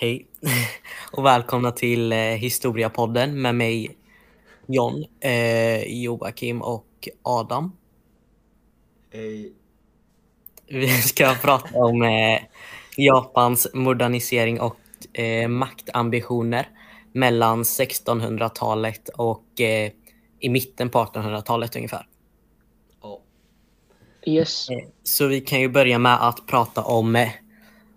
Hej 0.00 0.26
och 1.12 1.24
välkomna 1.24 1.72
till 1.72 2.12
eh, 2.12 2.18
Historiapodden 2.18 3.42
med 3.42 3.54
mig 3.54 3.96
John, 4.66 5.04
eh, 5.20 5.82
Joakim 6.02 6.62
och 6.62 7.08
Adam. 7.22 7.76
Hej. 9.12 9.52
Vi 10.66 10.88
ska 10.88 11.34
prata 11.42 11.78
om 11.78 12.02
eh, 12.02 12.40
Japans 12.96 13.68
modernisering 13.74 14.60
och 14.60 14.78
eh, 15.18 15.48
maktambitioner 15.48 16.68
mellan 17.12 17.62
1600-talet 17.62 19.08
och 19.08 19.60
eh, 19.60 19.92
i 20.40 20.48
mitten 20.48 20.90
på 20.90 20.98
1800-talet 20.98 21.76
ungefär. 21.76 22.06
Ja. 23.02 23.20
Yes. 24.26 24.70
Eh, 24.70 24.76
Så 25.02 25.26
vi 25.26 25.40
kan 25.40 25.60
ju 25.60 25.68
börja 25.68 25.98
med 25.98 26.28
att 26.28 26.46
prata 26.46 26.82
om 26.84 27.16
eh, 27.16 27.28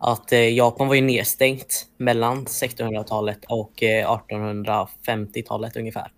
att 0.03 0.31
eh, 0.31 0.53
Japan 0.53 0.87
var 0.87 0.95
ju 0.95 1.01
nedstängt 1.01 1.87
mellan 1.97 2.45
1600-talet 2.45 3.39
och 3.47 3.83
eh, 3.83 4.09
1850-talet 4.09 5.75
ungefär. 5.75 6.11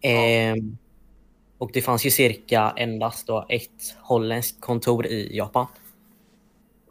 Ehm, 0.00 0.78
och 1.58 1.70
det 1.72 1.82
fanns 1.82 2.06
ju 2.06 2.10
cirka 2.10 2.74
endast 2.76 3.26
då 3.26 3.46
ett 3.48 3.96
holländskt 4.02 4.60
kontor 4.60 5.06
i 5.06 5.36
Japan. 5.36 5.66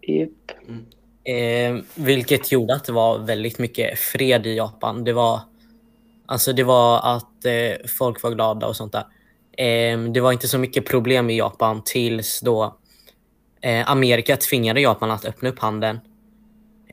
Japp. 0.02 0.52
Eh, 1.24 1.78
vilket 1.96 2.52
gjorde 2.52 2.76
att 2.76 2.86
det 2.86 2.92
var 2.92 3.20
väldigt 3.20 3.60
mycket 3.60 4.00
fred 4.00 4.48
i 4.48 4.56
Japan. 4.56 5.04
Det 5.04 5.14
var, 5.14 5.40
alltså 6.26 6.54
det 6.54 6.64
var 6.64 7.16
att 7.16 7.46
eh, 7.46 7.88
folk 8.00 8.24
var 8.24 8.32
glada 8.32 8.68
och 8.68 8.76
sånt 8.76 8.94
där. 8.94 9.06
Eh, 9.58 10.00
det 10.00 10.22
var 10.22 10.32
inte 10.32 10.48
så 10.48 10.58
mycket 10.58 10.86
problem 10.86 11.30
i 11.30 11.38
Japan 11.38 11.82
tills 11.86 12.42
då 12.42 12.78
eh, 13.62 13.90
Amerika 13.92 14.38
tvingade 14.38 14.82
Japan 14.82 15.12
att 15.12 15.26
öppna 15.26 15.50
upp 15.50 15.60
handeln. 15.60 16.00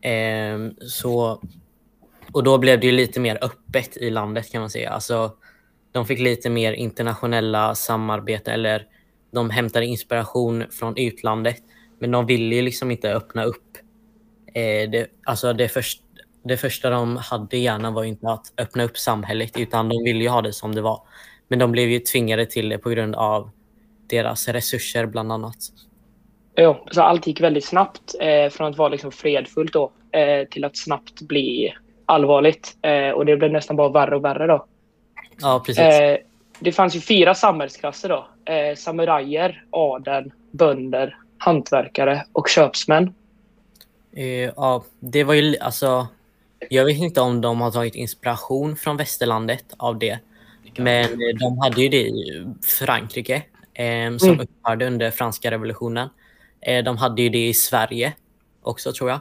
Eh, 0.03 0.87
så, 0.89 1.43
och 2.33 2.45
då 2.45 2.59
blev 2.59 2.81
det 2.81 2.87
ju 2.87 2.93
lite 2.93 3.21
mer 3.21 3.39
öppet 3.41 3.97
i 3.97 4.11
landet 4.11 4.53
kan 4.53 4.61
man 4.61 4.71
säga. 4.71 4.91
Alltså, 4.91 5.37
de 5.93 6.07
fick 6.07 6.19
lite 6.19 6.51
mer 6.51 6.73
internationella 6.73 7.75
samarbeten 7.75 8.55
eller 8.55 8.87
de 9.31 9.51
hämtade 9.51 9.87
inspiration 9.87 10.65
från 10.71 10.97
utlandet. 10.97 11.57
Men 11.99 12.11
de 12.11 12.27
ville 12.27 12.55
ju 12.55 12.63
liksom 12.63 12.91
inte 12.91 13.13
öppna 13.13 13.45
upp 13.45 13.79
eh, 14.47 14.91
det, 14.91 15.07
alltså 15.25 15.53
det, 15.53 15.69
först, 15.69 16.03
det 16.45 16.57
första 16.57 16.91
de 16.91 17.17
hade 17.17 17.57
gärna 17.57 17.91
var 17.91 18.03
ju 18.03 18.09
inte 18.09 18.29
att 18.29 18.53
öppna 18.59 18.85
upp 18.85 18.99
samhället 18.99 19.59
utan 19.59 19.89
de 19.89 20.05
ville 20.05 20.23
ju 20.25 20.29
ha 20.29 20.43
det 20.43 20.53
som 20.53 20.75
det 20.75 20.81
var. 20.81 21.03
Men 21.49 21.59
de 21.59 21.73
blev 21.73 21.89
ju 21.89 21.99
tvingade 21.99 22.47
till 22.47 22.69
det 22.69 22.79
på 22.79 22.91
grund 22.91 23.15
av 23.15 23.51
deras 24.07 24.49
resurser 24.49 25.07
bland 25.07 25.33
annat. 25.33 25.57
Jo, 26.57 26.77
så 26.91 27.03
allt 27.03 27.27
gick 27.27 27.41
väldigt 27.41 27.65
snabbt 27.65 28.15
eh, 28.21 28.51
från 28.51 28.71
att 28.71 28.77
vara 28.79 28.89
liksom 28.89 29.13
fredfullt 29.13 29.73
då 29.73 29.91
eh, 30.13 30.49
till 30.49 30.65
att 30.65 30.77
snabbt 30.77 31.21
bli 31.21 31.75
allvarligt. 32.07 32.77
Eh, 32.83 33.11
och 33.11 33.27
det 33.27 33.37
blev 33.37 33.53
nästan 33.53 33.77
bara 33.77 33.89
värre 33.89 34.17
och 34.17 34.25
värre 34.25 34.47
då. 34.47 34.67
Ja, 35.41 35.63
precis. 35.67 35.85
Eh, 35.85 36.19
det 36.59 36.73
fanns 36.73 36.97
ju 36.97 37.01
fyra 37.01 37.35
samhällsklasser 37.35 38.09
då. 38.09 38.27
Eh, 38.53 38.77
samurajer, 38.77 39.65
adeln, 39.71 40.33
bönder, 40.51 41.17
hantverkare 41.39 42.25
och 42.33 42.49
köpsmän. 42.49 43.15
Eh, 44.17 44.25
ja, 44.57 44.85
det 45.01 45.25
var 45.25 45.35
ju 45.35 45.57
alltså. 45.59 46.07
Jag 46.71 46.85
vet 46.85 46.99
inte 46.99 47.21
om 47.21 47.41
de 47.41 47.61
har 47.61 47.71
tagit 47.71 47.95
inspiration 47.95 48.77
från 48.77 48.97
västerlandet 48.97 49.65
av 49.77 49.99
det. 49.99 50.19
Men 50.77 51.19
de 51.41 51.59
hade 51.59 51.83
ju 51.83 51.89
det 51.89 52.03
i 52.03 52.47
Frankrike 52.79 53.43
som 54.19 54.29
Mm. 54.29 54.41
upphörde 54.41 54.87
under 54.87 55.11
franska 55.11 55.51
revolutionen. 55.51 56.09
Eh, 56.65 56.85
de 56.85 56.97
hade 56.97 57.23
ju 57.23 57.29
det 57.29 57.49
i 57.49 57.55
Sverige 57.55 58.13
också 58.63 58.93
tror 58.93 59.11
jag. 59.11 59.21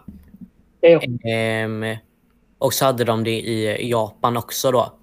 Ehm, 1.24 1.98
och 2.58 2.74
så 2.74 2.86
hade 2.86 3.04
de 3.04 3.24
det 3.24 3.40
i 3.42 3.90
Japan 3.90 4.38
också 4.38 4.72
då. 4.72 4.94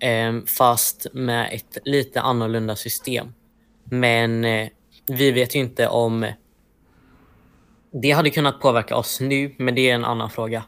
Ehm, 0.00 0.46
fast 0.46 1.06
med 1.12 1.48
ett 1.52 1.78
lite 1.84 2.20
annorlunda 2.20 2.76
system. 2.76 3.34
Men 3.84 4.44
eh, 4.44 4.68
vi 5.06 5.32
vet 5.32 5.56
ju 5.56 5.60
inte 5.60 5.88
om 5.88 6.26
det 8.02 8.10
hade 8.10 8.30
kunnat 8.30 8.60
påverka 8.60 8.96
oss 8.96 9.20
nu, 9.20 9.54
men 9.58 9.74
det 9.74 9.90
är 9.90 9.94
en 9.94 10.04
annan 10.04 10.30
fråga. 10.30 10.64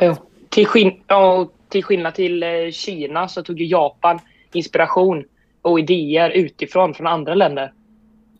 Jo. 0.00 0.14
Till, 0.48 0.66
skin- 0.66 1.02
ja, 1.06 1.48
till 1.68 1.84
skillnad 1.84 2.14
till 2.14 2.42
eh, 2.42 2.70
Kina 2.72 3.28
så 3.28 3.42
tog 3.42 3.60
ju 3.60 3.66
Japan 3.66 4.18
inspiration 4.52 5.24
och 5.62 5.78
idéer 5.80 6.30
utifrån 6.30 6.94
från 6.94 7.06
andra 7.06 7.34
länder. 7.34 7.72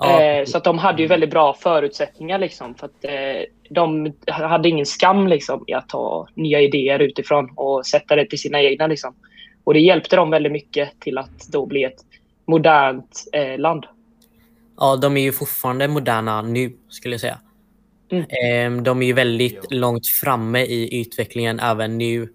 Ja, 0.03 0.23
Eh, 0.23 0.45
så 0.45 0.59
att 0.59 0.65
de 0.65 0.79
hade 0.79 1.03
ju 1.03 1.09
väldigt 1.09 1.31
bra 1.31 1.55
förutsättningar 1.55 2.39
liksom. 2.39 2.75
För 2.75 2.87
att 2.87 3.05
eh, 3.05 3.45
de 3.71 4.13
hade 4.27 4.69
ingen 4.69 4.87
skam 4.87 5.27
liksom 5.29 5.65
i 5.67 5.73
att 5.73 5.89
ta 5.89 6.29
nya 6.35 6.61
idéer 6.61 6.99
utifrån 6.99 7.51
och 7.57 7.87
sätta 7.87 8.17
det 8.17 8.27
till 8.27 8.39
sina 8.39 8.63
egna 8.63 8.87
liksom. 8.87 9.15
Och 9.65 9.75
det 9.75 9.81
hjälpte 9.81 10.17
dem 10.17 10.31
väldigt 10.31 10.53
mycket 10.53 11.01
till 11.01 11.19
att 11.19 11.49
då 11.53 11.67
bli 11.67 11.85
ett 11.85 12.01
modernt 12.47 13.25
eh, 13.33 13.59
land. 13.59 13.87
ja, 14.79 14.97
de 14.97 15.17
är 15.17 15.23
ju 15.23 15.33
fortfarande 15.33 15.89
moderna 15.89 16.43
nu, 16.43 16.77
skulle 16.89 17.15
jag 17.15 17.21
säga. 17.21 17.39
Mm. 18.11 18.25
Ehm, 18.45 18.85
de 18.85 19.03
är 19.03 19.07
ju 19.07 19.13
väldigt 19.13 19.73
långt 19.73 20.07
framme 20.07 20.61
i 20.61 21.01
utvecklingen 21.01 21.61
även 21.61 21.99
nu. 21.99 22.29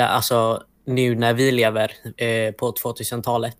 Alltså 0.00 0.62
nu 0.84 1.14
när 1.14 1.34
vi 1.34 1.52
lever 1.52 1.92
eh, 2.16 2.52
på 2.52 2.72
2000-talet. 2.72 3.56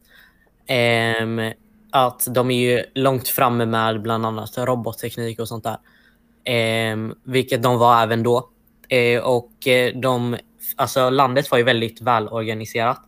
Ehm, 0.66 1.52
att 1.92 2.26
de 2.34 2.50
är 2.50 2.70
ju 2.70 2.84
långt 2.94 3.28
framme 3.28 3.66
med 3.66 4.02
bland 4.02 4.26
annat 4.26 4.58
robotteknik 4.58 5.40
och 5.40 5.48
sånt 5.48 5.64
där. 5.64 5.78
Ehm, 6.44 7.14
vilket 7.24 7.62
de 7.62 7.78
var 7.78 8.02
även 8.02 8.22
då. 8.22 8.50
Eh, 8.88 9.20
och 9.20 9.68
eh, 9.68 9.96
de, 9.96 10.36
alltså 10.76 11.10
landet 11.10 11.50
var 11.50 11.58
ju 11.58 11.64
väldigt 11.64 12.00
välorganiserat. 12.00 13.00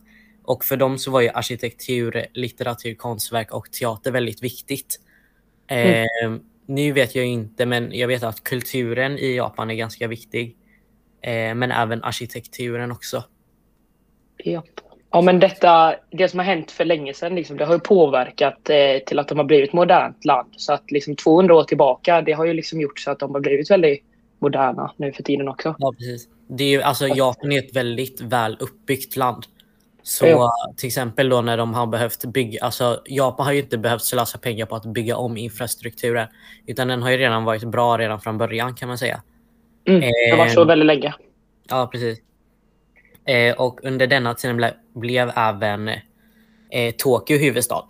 Och 0.43 0.65
för 0.65 0.77
dem 0.77 0.97
så 0.97 1.11
var 1.11 1.21
ju 1.21 1.29
arkitektur, 1.29 2.25
litteratur, 2.33 2.95
konstverk 2.95 3.53
och 3.53 3.71
teater 3.71 4.11
väldigt 4.11 4.43
viktigt. 4.43 4.99
Ehm, 5.67 6.39
nu 6.65 6.91
vet 6.91 7.15
jag 7.15 7.25
inte, 7.25 7.65
men 7.65 7.91
jag 7.93 8.07
vet 8.07 8.23
att 8.23 8.43
kulturen 8.43 9.17
i 9.17 9.35
Japan 9.35 9.69
är 9.71 9.75
ganska 9.75 10.07
viktig. 10.07 10.57
Eh, 11.21 11.55
men 11.55 11.71
även 11.71 12.03
arkitekturen 12.03 12.91
också. 12.91 13.23
Ja. 14.37 14.63
Ja, 15.13 15.21
men 15.21 15.39
detta, 15.39 15.95
det 16.11 16.27
som 16.29 16.39
har 16.39 16.45
hänt 16.45 16.71
för 16.71 16.85
länge 16.85 17.13
sedan, 17.13 17.35
liksom, 17.35 17.57
det 17.57 17.65
har 17.65 17.73
ju 17.73 17.79
påverkat 17.79 18.69
eh, 18.69 19.03
till 19.05 19.19
att 19.19 19.27
de 19.27 19.37
har 19.37 19.45
blivit 19.45 19.69
ett 19.69 19.73
modernt 19.73 20.25
land. 20.25 20.53
Så 20.57 20.73
att 20.73 20.91
liksom 20.91 21.15
200 21.15 21.55
år 21.55 21.63
tillbaka, 21.63 22.21
det 22.21 22.31
har 22.31 22.45
ju 22.45 22.53
liksom 22.53 22.81
gjort 22.81 22.99
så 22.99 23.11
att 23.11 23.19
de 23.19 23.33
har 23.33 23.41
blivit 23.41 23.71
väldigt 23.71 24.03
moderna 24.39 24.91
nu 24.97 25.11
för 25.13 25.23
tiden 25.23 25.47
också. 25.47 25.75
Ja, 25.79 25.93
precis. 25.97 26.27
Det 26.47 26.63
är 26.63 26.69
ju, 26.69 26.81
alltså, 26.81 27.07
Japan 27.07 27.51
är 27.51 27.59
ett 27.59 27.75
väldigt 27.75 28.21
väl 28.21 28.57
uppbyggt 28.59 29.15
land. 29.15 29.45
Så 30.05 30.25
Ja. 30.27 30.51
till 30.77 30.87
exempel 30.87 31.29
då 31.29 31.41
när 31.41 31.57
de 31.57 31.73
har 31.73 31.87
behövt 31.87 32.25
bygga, 32.25 32.63
alltså 32.63 33.01
Japan 33.05 33.45
har 33.45 33.53
ju 33.53 33.59
inte 33.59 33.77
behövt 33.77 34.01
slösa 34.03 34.37
pengar 34.37 34.65
på 34.65 34.75
att 34.75 34.85
bygga 34.85 35.17
om 35.17 35.37
infrastrukturen. 35.37 36.27
Utan 36.67 36.87
den 36.87 37.01
har 37.03 37.11
ju 37.11 37.17
redan 37.17 37.43
varit 37.43 37.63
bra 37.63 37.97
redan 37.97 38.19
från 38.21 38.37
början 38.37 38.75
kan 38.75 38.87
man 38.87 38.97
säga. 38.97 39.21
Mm. 39.87 40.01
Det 40.01 40.29
har 40.31 40.37
varit 40.37 40.53
så 40.53 40.61
Ehm. 40.61 40.67
väldigt 40.67 40.85
länge. 40.85 41.13
Ja, 41.69 41.89
precis. 41.91 42.19
Eh, 43.25 43.55
och 43.55 43.79
under 43.83 44.07
denna 44.07 44.33
tiden 44.33 44.57
ble, 44.57 44.73
blev 44.93 45.31
även 45.35 45.87
eh, 46.69 46.95
Tokyo 46.97 47.37
huvudstad. 47.37 47.87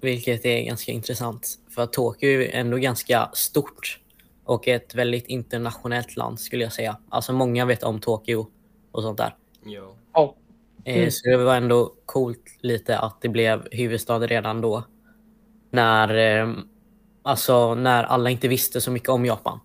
Vilket 0.00 0.44
är 0.44 0.62
ganska 0.62 0.92
intressant. 0.92 1.58
För 1.74 1.82
att 1.82 1.92
Tokyo 1.92 2.28
är 2.28 2.50
ändå 2.54 2.76
ganska 2.76 3.30
stort. 3.32 4.00
Och 4.44 4.68
ett 4.68 4.94
väldigt 4.94 5.26
internationellt 5.26 6.16
land 6.16 6.40
skulle 6.40 6.64
jag 6.64 6.72
säga. 6.72 6.96
Alltså 7.08 7.32
många 7.32 7.64
vet 7.64 7.82
om 7.82 8.00
Tokyo 8.00 8.46
och 8.92 9.02
sånt 9.02 9.18
där. 9.18 9.34
Ja. 9.64 10.36
Eh, 10.84 10.96
Mm. 10.96 11.10
Så 11.10 11.28
det 11.28 11.36
var 11.36 11.56
ändå 11.56 11.94
coolt 12.06 12.56
lite 12.60 12.98
att 12.98 13.20
det 13.20 13.28
blev 13.28 13.68
huvudstad 13.72 14.18
redan 14.18 14.60
då. 14.60 14.84
När, 15.70 16.14
eh, 16.14 16.54
alltså, 17.22 17.74
när 17.74 18.04
alla 18.04 18.30
inte 18.30 18.48
visste 18.48 18.80
så 18.80 18.90
mycket 18.90 19.08
om 19.08 19.26
Japan. 19.26 19.60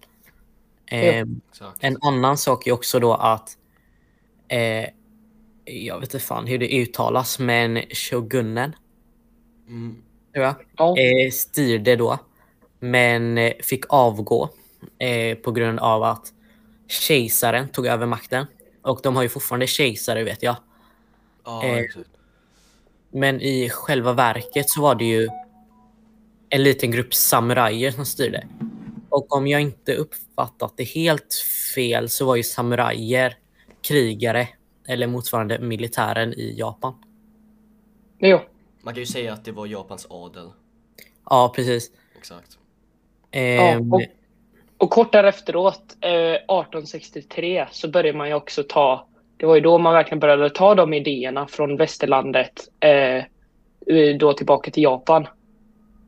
Eh, 0.86 1.20
Exakt. 1.52 1.78
en 1.80 1.98
annan 2.02 2.38
sak 2.38 2.68
är 2.68 2.72
också 2.72 3.00
då 3.00 3.14
att 3.14 3.58
eh, 4.48 4.90
jag 5.66 6.00
vet 6.00 6.14
inte 6.14 6.26
fan 6.26 6.48
hur 6.48 6.58
det 6.58 6.82
uttalas, 6.82 7.40
men 7.40 7.82
shogunen 7.92 8.76
Mm. 9.68 9.96
Ja. 10.34 10.56
eh, 10.98 11.32
styrde 11.32 11.96
då. 11.96 12.20
Men 12.80 13.38
eh, 13.38 13.54
fick 13.64 13.84
avgå 13.90 14.50
eh, 15.00 15.38
på 15.38 15.52
grund 15.52 15.80
av 15.80 16.04
att 16.04 16.34
kejsaren 16.88 17.70
tog 17.70 17.86
över 17.88 18.06
makten. 18.06 18.46
Och 18.82 19.00
de 19.04 19.16
har 19.16 19.24
ju 19.24 19.30
fortfarande 19.30 19.68
kejsare 19.68 20.24
vet 20.24 20.44
jag. 20.44 20.56
Ja, 21.46 21.64
Eh. 21.66 21.86
Men 23.12 23.42
i 23.42 23.70
själva 23.70 24.14
verket 24.14 24.70
så 24.70 24.82
var 24.82 24.96
det 24.96 25.06
ju 25.06 25.28
en 26.50 26.64
liten 26.64 26.92
grupp 26.92 27.14
samurajer 27.14 27.92
som 27.92 28.06
styrde. 28.06 28.48
Och 29.10 29.36
om 29.36 29.48
jag 29.48 29.62
inte 29.62 29.96
uppfattat 29.96 30.74
det 30.78 30.84
helt 30.84 31.34
fel 31.76 32.10
så 32.10 32.26
var 32.26 32.36
ju 32.36 32.44
samurajer 32.44 33.38
krigare 33.88 34.48
eller 34.88 35.08
motsvarande 35.08 35.60
militären 35.60 36.34
i 36.34 36.56
Japan. 36.58 36.94
Jo. 38.20 38.40
Man 38.82 38.94
kan 38.94 39.02
ju 39.02 39.06
säga 39.08 39.34
att 39.34 39.46
det 39.46 39.52
var 39.52 39.66
Japans 39.66 40.08
adel. 40.10 40.50
Ja, 41.30 41.54
precis. 41.56 41.92
Exakt. 42.18 42.58
Ehm, 43.32 43.94
och- 43.94 44.02
Och 44.78 44.90
kort 44.90 45.12
därefteråt, 45.12 45.98
eh, 46.02 46.10
1863, 46.12 47.68
så 47.72 47.88
började 47.90 48.18
man 48.18 48.28
ju 48.28 48.34
också 48.34 48.64
ta, 48.70 49.08
det 49.38 49.46
var 49.46 49.56
ju 49.56 49.62
då 49.62 49.78
man 49.78 49.94
verkligen 49.94 50.20
började 50.20 50.50
ta 50.50 50.76
de 50.76 50.94
idéerna 50.94 51.48
från 51.48 51.78
västerlandet 51.78 52.54
eh, 52.80 53.24
då 54.20 54.34
tillbaka 54.34 54.72
till 54.72 54.84
Japan. 54.84 55.28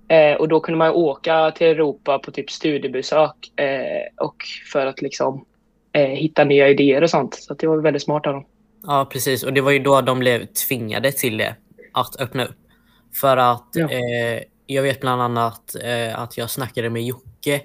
Eh, 0.08 0.34
och 0.38 0.48
då 0.48 0.60
kunde 0.60 0.78
man 0.78 0.88
ju 0.88 0.94
åka 0.94 1.52
till 1.52 1.68
Europa 1.68 2.20
på 2.20 2.32
typ 2.32 2.52
studiebesök 2.52 3.60
eh, 3.60 4.26
och 4.26 4.36
för 4.72 4.86
att 4.86 5.02
liksom 5.02 5.36
eh, 5.36 5.42
hitta 6.06 6.44
nya 6.44 6.70
idéer 6.70 7.02
och 7.04 7.10
sånt. 7.10 7.36
Så 7.36 7.54
det 7.54 7.68
var 7.68 7.78
väldigt 7.78 8.04
smart 8.04 8.28
av 8.28 8.34
dem. 8.34 8.46
Ja, 8.84 9.10
precis. 9.12 9.44
Och 9.44 9.54
det 9.54 9.62
var 9.62 9.72
ju 9.72 9.80
då 9.80 10.02
de 10.02 10.20
blev 10.20 10.46
tvingade 10.46 11.12
till 11.12 11.38
det, 11.38 11.56
att 11.94 12.22
öppna 12.22 12.46
upp. 12.46 12.56
För 13.14 13.38
att 13.38 13.68
Ja. 13.74 13.90
eh, 13.92 14.44
jag 14.66 14.84
vet 14.84 15.02
bland 15.02 15.22
annat 15.22 15.76
eh, 15.84 16.20
att 16.20 16.38
jag 16.38 16.50
snackade 16.50 16.90
med 16.90 17.04
Jocke 17.04 17.62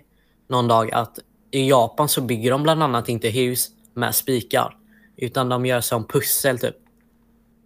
någon 0.48 0.68
dag 0.68 0.92
att 0.92 1.18
i 1.50 1.68
Japan 1.68 2.08
så 2.08 2.20
bygger 2.20 2.50
de 2.50 2.62
bland 2.62 2.82
annat 2.82 3.08
inte 3.08 3.28
hus 3.28 3.68
med 3.94 4.14
spikar. 4.14 4.76
Utan 5.16 5.48
de 5.48 5.66
gör 5.66 5.80
som 5.80 6.06
pussel 6.06 6.58
typ. 6.58 6.76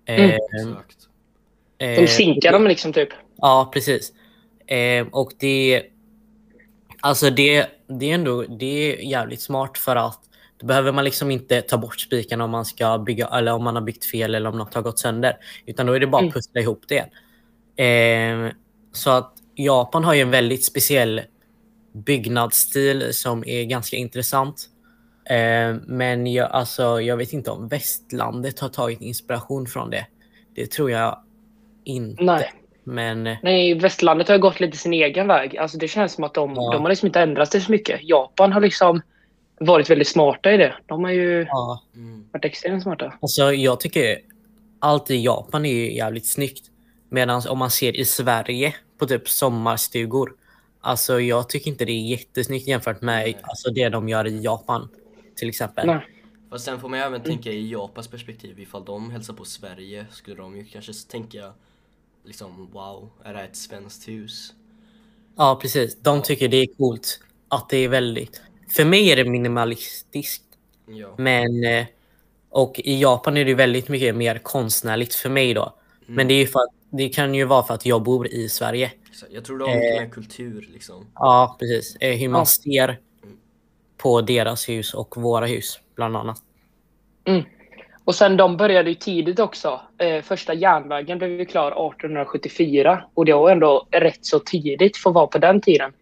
Eh, 0.06 0.24
Mm. 0.24 0.30
Exakt. 0.70 0.96
De 1.78 1.84
eh, 1.84 2.06
sinkar 2.06 2.52
dem 2.52 2.66
liksom 2.66 2.92
typ. 2.92 3.08
Ja, 3.36 3.70
precis. 3.72 4.12
Eh, 4.66 5.06
och 5.12 5.32
det, 5.38 5.82
alltså 7.00 7.30
det, 7.30 7.66
det 7.86 8.10
är 8.10 8.14
ändå 8.14 8.42
det 8.42 8.66
är 8.94 9.00
jävligt 9.10 9.40
smart 9.40 9.78
för 9.78 9.96
att 9.96 10.20
då 10.58 10.66
behöver 10.66 10.92
man 10.92 11.04
liksom 11.04 11.30
inte 11.30 11.62
ta 11.62 11.76
bort 11.78 12.00
spikarna 12.00 12.44
om 12.44 12.50
man 12.50 12.64
ska 12.64 12.98
bygga 12.98 13.26
eller 13.26 13.52
om 13.52 13.64
man 13.64 13.74
har 13.74 13.82
byggt 13.82 14.04
fel 14.04 14.34
eller 14.34 14.50
om 14.50 14.58
något 14.58 14.74
har 14.74 14.82
gått 14.82 14.98
sönder. 14.98 15.36
Utan 15.66 15.86
då 15.86 15.92
är 15.92 16.00
det 16.00 16.06
bara 16.06 16.16
att 16.16 16.22
Mm. 16.22 16.32
pussla 16.32 16.60
ihop 16.60 16.82
det. 16.88 17.04
Eh, 17.84 18.50
så 18.92 19.10
att 19.10 19.32
Japan 19.54 20.04
har 20.04 20.14
ju 20.14 20.20
en 20.20 20.30
väldigt 20.30 20.64
speciell 20.64 21.20
byggnadsstil 21.92 23.14
som 23.14 23.44
är 23.46 23.64
ganska 23.64 23.96
intressant. 23.96 24.66
Eh, 25.30 25.74
men 25.86 26.26
jag, 26.26 26.50
alltså, 26.50 27.00
jag 27.00 27.16
vet 27.16 27.32
inte 27.32 27.50
om 27.50 27.68
västlandet 27.68 28.60
har 28.60 28.68
tagit 28.68 29.00
inspiration 29.00 29.66
från 29.66 29.90
det. 29.90 30.06
Det 30.54 30.66
tror 30.70 30.90
jag 30.90 31.18
inte. 31.84 32.24
Nej. 32.24 32.52
Men 32.84 33.26
eh, 33.26 33.36
Nej, 33.42 33.74
västlandet 33.74 34.28
har 34.28 34.38
gått 34.38 34.60
lite 34.60 34.76
sin 34.76 34.92
egen 34.92 35.28
väg. 35.28 35.56
Alltså 35.56 35.78
det 35.78 35.88
känns 35.88 36.12
som 36.12 36.24
att 36.24 36.34
de, 36.34 36.54
Ja. 36.56 36.72
de 36.72 36.82
har 36.82 36.88
liksom 36.88 37.06
inte 37.06 37.20
ändrat 37.20 37.52
sig 37.52 37.60
så 37.60 37.72
mycket. 37.72 38.00
Japan 38.02 38.52
har 38.52 38.60
liksom 38.60 39.02
varit 39.60 39.90
väldigt 39.90 40.08
smarta 40.08 40.52
i 40.52 40.56
det. 40.56 40.74
De 40.86 41.04
har 41.04 41.10
ju 41.10 41.46
ja, 41.48 41.82
Mm. 41.94 42.24
varit 42.32 42.44
extremt 42.44 42.82
smarta. 42.82 43.18
alltså 43.22 43.52
jag 43.52 43.80
tycker 43.80 44.18
allt 44.78 45.10
i 45.10 45.24
Japan 45.24 45.66
är 45.66 45.72
ju 45.72 45.94
jävligt 45.94 46.26
snyggt. 46.26 46.70
Medan 47.08 47.42
om 47.48 47.58
man 47.58 47.70
ser 47.70 47.96
i 47.96 48.04
Sverige 48.04 48.74
på 48.98 49.06
typ 49.06 49.28
sommarstugor. 49.28 50.34
Alltså 50.80 51.20
jag 51.20 51.48
tycker 51.48 51.70
inte 51.70 51.84
det 51.84 51.92
är 51.92 52.10
jättesnyggt 52.10 52.68
jämfört 52.68 53.02
med 53.02 53.22
Nej. 53.22 53.38
alltså, 53.42 53.70
det 53.70 53.88
de 53.88 54.08
gör 54.08 54.26
i 54.26 54.40
Japan. 54.42 54.88
Till 55.36 55.48
exempel. 55.48 55.86
Nej. 55.86 56.00
Fast 56.50 56.64
sen 56.64 56.80
får 56.80 56.88
man 56.88 56.98
ju 56.98 57.04
även 57.04 57.20
tänka 57.22 57.50
i 57.50 57.70
Japans 57.70 58.08
perspektiv, 58.08 58.60
ifall 58.60 58.84
de 58.84 59.10
hälsar 59.10 59.34
på 59.34 59.44
Sverige 59.44 60.06
skulle 60.10 60.36
de 60.36 60.56
ju 60.56 60.64
kanske 60.64 60.92
tänka 61.10 61.52
liksom 62.24 62.68
wow, 62.72 63.10
är 63.24 63.32
det 63.32 63.38
här 63.38 63.44
ett 63.46 63.56
svenskt 63.56 64.08
hus? 64.08 64.52
Ja, 65.36 65.58
precis. 65.62 65.96
De 66.00 66.22
tycker 66.22 66.48
det 66.48 66.56
är 66.56 66.66
coolt. 66.66 67.20
Att 67.48 67.68
det 67.68 67.76
är 67.76 67.88
väldigt... 67.88 68.42
För 68.76 68.84
mig 68.84 69.11
är 69.11 69.17
det 69.17 69.25
minimalistiskt. 69.25 70.44
Ja. 70.87 71.14
Men... 71.19 71.64
eh, 71.64 71.87
Och 72.50 72.81
i 72.84 73.00
Japan 73.00 73.37
är 73.37 73.44
det 73.44 73.55
väldigt 73.55 73.88
mycket 73.88 74.14
mer 74.17 74.38
konstnärligt 74.38 75.14
för 75.14 75.28
mig 75.31 75.55
då. 75.55 75.75
Men 76.06 76.28
det, 76.28 76.34
är 76.34 76.38
ju 76.38 76.46
för 76.46 76.58
att, 76.61 76.70
det 76.90 77.08
kan 77.08 77.34
ju 77.34 77.44
vara 77.44 77.62
för 77.62 77.75
att 77.75 77.87
jag 77.87 78.02
bor 78.02 78.26
i 78.28 78.49
Sverige. 78.49 78.93
Jag 79.31 79.44
tror 79.44 79.58
det 79.58 79.64
har 79.64 79.75
mycket 79.75 79.94
Eh. 79.96 80.00
mer 80.02 80.08
kultur 80.11 80.69
liksom. 80.73 81.06
Ja, 81.14 81.56
precis. 81.61 81.96
Eh, 82.00 82.17
Hur 82.17 82.28
man 82.28 82.38
Ja. 82.40 82.46
ser 82.46 82.99
på 83.96 84.20
deras 84.20 84.69
hus 84.69 84.94
och 84.94 85.17
våra 85.17 85.46
hus, 85.46 85.81
bland 85.94 86.17
annat. 86.17 86.38
Och 88.05 88.14
sen 88.14 88.37
de 88.37 88.56
började 88.56 88.88
ju 88.88 88.94
tidigt 88.94 89.38
också. 89.38 89.81
Eh, 89.99 90.23
första 90.23 90.55
järnvägen 90.55 91.19
blev 91.19 91.31
ju 91.31 91.44
klar 91.44 91.70
1874 91.70 93.05
och 93.14 93.25
det 93.25 93.32
var 93.32 93.50
ändå 93.50 93.87
rätt 93.90 94.25
så 94.26 94.38
tidigt 94.38 94.96
för 94.96 95.11
att 95.11 95.14
vara 95.14 95.26
på 95.26 95.38
den 95.38 95.61
tiden. 95.61 95.93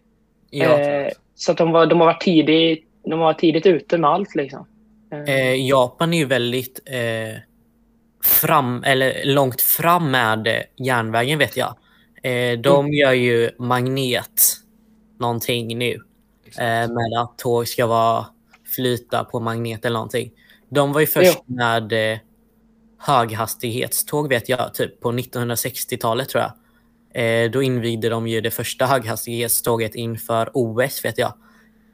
Ja, 0.51 0.79
eh, 0.81 1.13
så 1.35 1.53
att 1.53 1.59
de, 1.59 1.73
var, 1.73 1.87
de 1.87 2.01
har 2.01 2.07
varit 2.07 2.21
tidigt, 2.23 2.89
de 3.05 3.13
har 3.13 3.19
varit 3.19 3.39
tidigt 3.39 3.67
ute 3.67 3.99
med 3.99 4.11
allt 4.11 4.35
liksom. 4.35 4.67
Eh, 5.27 5.67
Japan 5.69 6.15
är 6.15 6.19
ju 6.19 6.25
väldigt 6.25 6.81
eh, 6.87 7.41
fram, 8.25 8.85
eller 8.85 9.25
långt 9.25 9.61
fram 9.61 10.11
med 10.11 10.47
eh, 10.47 10.63
järnvägen 10.77 11.39
vet 11.39 11.57
jag. 11.57 11.77
Eh, 12.23 12.59
de 12.59 12.93
gör 12.93 13.13
ju 13.13 13.51
magnet 13.59 14.43
någonting 15.19 15.79
nu. 15.79 15.95
Eh, 16.59 16.89
med 16.91 17.21
att 17.23 17.39
tåg 17.39 17.69
ska 17.69 17.87
vara 17.87 18.27
flyta 18.75 19.25
på 19.25 19.41
magnet 19.41 19.85
eller 19.85 19.95
någonting. 19.95 20.31
De 20.69 20.93
var 20.93 21.01
ju 21.01 21.07
först 21.07 21.49
med 21.49 22.13
eh, 22.13 22.19
höghastighetståg 22.99 24.29
vet 24.29 24.49
jag, 24.49 24.75
typ 24.75 25.01
på 25.01 25.13
1960-talet 25.13 26.29
tror 26.29 26.43
jag. 26.43 26.53
Eh, 27.15 27.51
då 27.51 27.63
invigde 27.63 28.09
de 28.09 28.27
ju 28.27 28.41
det 28.41 28.51
första 28.51 28.87
höghastighetståget 28.87 29.95
inför 29.95 30.51
OS 30.55 31.05
vet 31.05 31.19
jag. 31.19 31.33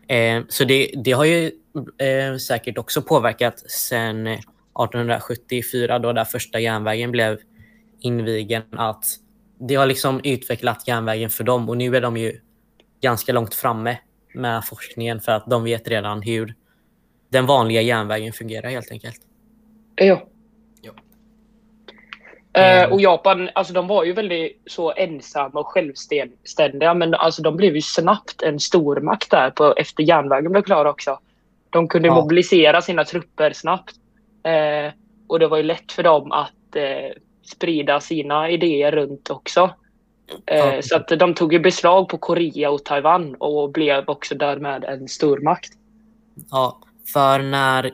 Eh, 0.09 0.43
så 0.49 0.65
det, 0.65 0.91
det 1.05 1.13
har 1.13 1.25
ju 1.25 1.53
eh, 1.99 2.37
säkert 2.37 2.79
också 2.79 3.03
påverkat 3.03 3.59
sen 3.59 4.27
1874 4.27 5.99
då 5.99 6.13
där 6.13 6.25
första 6.25 6.61
järnvägen 6.61 7.11
blev 7.11 7.39
invigen 8.01 8.63
att 8.73 9.05
det 9.59 9.75
har 9.75 9.87
liksom 9.87 10.21
utvecklat 10.25 10.89
järnvägen 10.89 11.31
för 11.31 11.45
dem 11.45 11.69
och 11.69 11.77
nu 11.77 11.97
är 11.97 12.01
de 12.01 12.17
ju 12.17 12.41
ganska 13.01 13.33
långt 13.33 13.55
framme 13.55 13.99
med 14.35 14.65
forskningen 14.65 15.21
för 15.21 15.33
att 15.33 15.47
de 15.47 15.65
vet 15.65 15.89
redan 15.89 16.23
hur 16.23 16.55
den 17.29 17.47
vanliga 17.47 17.83
järnvägen 17.83 18.33
fungerar 18.33 18.71
helt 18.71 18.91
enkelt. 18.91 19.21
Ja. 19.97 20.30
Eh, 22.53 22.79
Mm. 22.83 22.93
och 22.93 23.01
Japan, 23.01 23.51
alltså 23.55 23.73
de 23.73 23.87
var 23.87 24.05
ju 24.05 24.13
väldigt 24.13 24.63
så 24.67 24.93
ensamma 24.93 25.61
och 25.61 25.67
självständiga 25.67 26.95
men 26.95 27.15
alltså 27.15 27.43
de 27.43 27.57
blev 27.57 27.75
ju 27.75 27.83
snabbt 27.83 28.43
en 28.43 28.61
stormakt 28.61 29.31
där 29.31 29.51
på, 29.51 29.75
efter 29.77 30.03
järnvägen 30.03 30.53
blev 30.53 30.63
klar 30.63 30.85
också. 30.85 31.19
De 31.71 31.89
kunde 31.89 32.09
Ja. 32.09 32.15
mobilisera 32.15 32.83
sina 32.83 33.05
trupper 33.05 33.53
snabbt. 33.53 33.95
Eh, 34.45 34.93
och 35.29 35.39
det 35.39 35.47
var 35.49 35.57
ju 35.57 35.63
lätt 35.63 35.93
för 35.93 36.03
dem 36.03 36.33
att 36.33 36.77
eh, 36.77 37.13
sprida 37.53 38.01
sina 38.01 38.51
idéer 38.51 38.93
runt 38.93 39.31
också. 39.31 39.71
Ja. 40.47 40.83
Så 40.83 40.97
att 40.97 41.09
de 41.09 41.35
tog 41.35 41.53
ju 41.53 41.59
beslag 41.59 42.09
på 42.09 42.19
Korea 42.19 42.71
och 42.71 42.85
Taiwan 42.85 43.35
och 43.35 43.71
blev 43.73 44.05
också 44.09 44.35
därmed 44.35 44.85
en 44.85 45.09
stormakt. 45.09 45.73
Ja, 46.51 46.79
för 47.13 47.39
när 47.39 47.91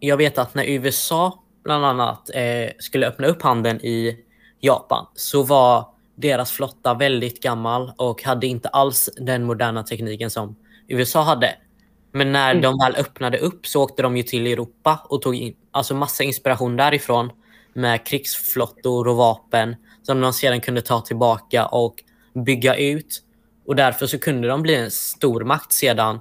jag 0.00 0.16
vet 0.16 0.38
att 0.38 0.54
när 0.54 0.64
USA 0.64 1.38
bland 1.68 1.84
annat 1.84 2.30
eh, 2.34 2.70
skulle 2.78 3.06
öppna 3.06 3.26
upp 3.26 3.42
handeln 3.42 3.80
i 3.80 4.16
Japan 4.60 5.06
så 5.14 5.42
var 5.42 5.86
deras 6.14 6.50
flotta 6.50 6.94
väldigt 6.94 7.42
gammal 7.42 7.92
och 7.96 8.22
hade 8.22 8.46
inte 8.46 8.68
alls 8.68 9.10
den 9.16 9.44
moderna 9.44 9.82
tekniken 9.82 10.30
som 10.30 10.56
USA 10.88 11.22
hade. 11.22 11.54
Men 12.12 12.32
när 12.32 12.50
Mm. 12.50 12.62
de 12.62 12.78
väl 12.84 12.96
öppnade 12.96 13.38
upp 13.38 13.66
så 13.66 13.82
åkte 13.82 14.02
de 14.02 14.16
ju 14.16 14.22
till 14.22 14.46
Europa 14.46 15.00
och 15.08 15.22
tog 15.22 15.34
in, 15.36 15.54
alltså 15.70 15.94
massa 15.94 16.24
inspiration 16.24 16.76
därifrån 16.76 17.30
med 17.72 18.06
krigsflottor 18.06 19.08
och 19.08 19.16
vapen 19.16 19.76
som 20.02 20.20
de 20.20 20.32
sedan 20.32 20.60
kunde 20.60 20.80
ta 20.80 21.00
tillbaka 21.00 21.66
och 21.66 21.94
bygga 22.34 22.74
ut. 22.76 23.22
Och 23.66 23.76
därför 23.76 24.06
så 24.06 24.18
kunde 24.18 24.48
de 24.48 24.62
bli 24.62 24.74
en 24.74 24.90
stormakt 24.90 25.72
sedan 25.72 26.20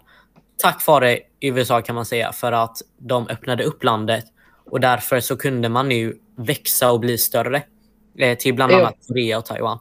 tack 0.58 0.88
vare 0.88 1.20
USA 1.40 1.82
kan 1.82 1.96
man 1.96 2.06
säga 2.06 2.32
för 2.32 2.52
att 2.52 2.78
de 2.98 3.28
öppnade 3.28 3.64
upp 3.64 3.84
landet 3.84 4.26
och 4.70 4.80
därför 4.80 5.20
så 5.20 5.38
kunde 5.38 5.70
man 5.70 5.90
nu 5.90 6.18
växa 6.36 6.92
och 6.92 7.00
bli 7.00 7.18
större 7.18 7.64
eh, 8.18 8.38
till 8.38 8.54
bland 8.54 8.74
annat 8.74 8.96
Korea 9.08 9.38
och 9.38 9.46
Taiwan. 9.46 9.80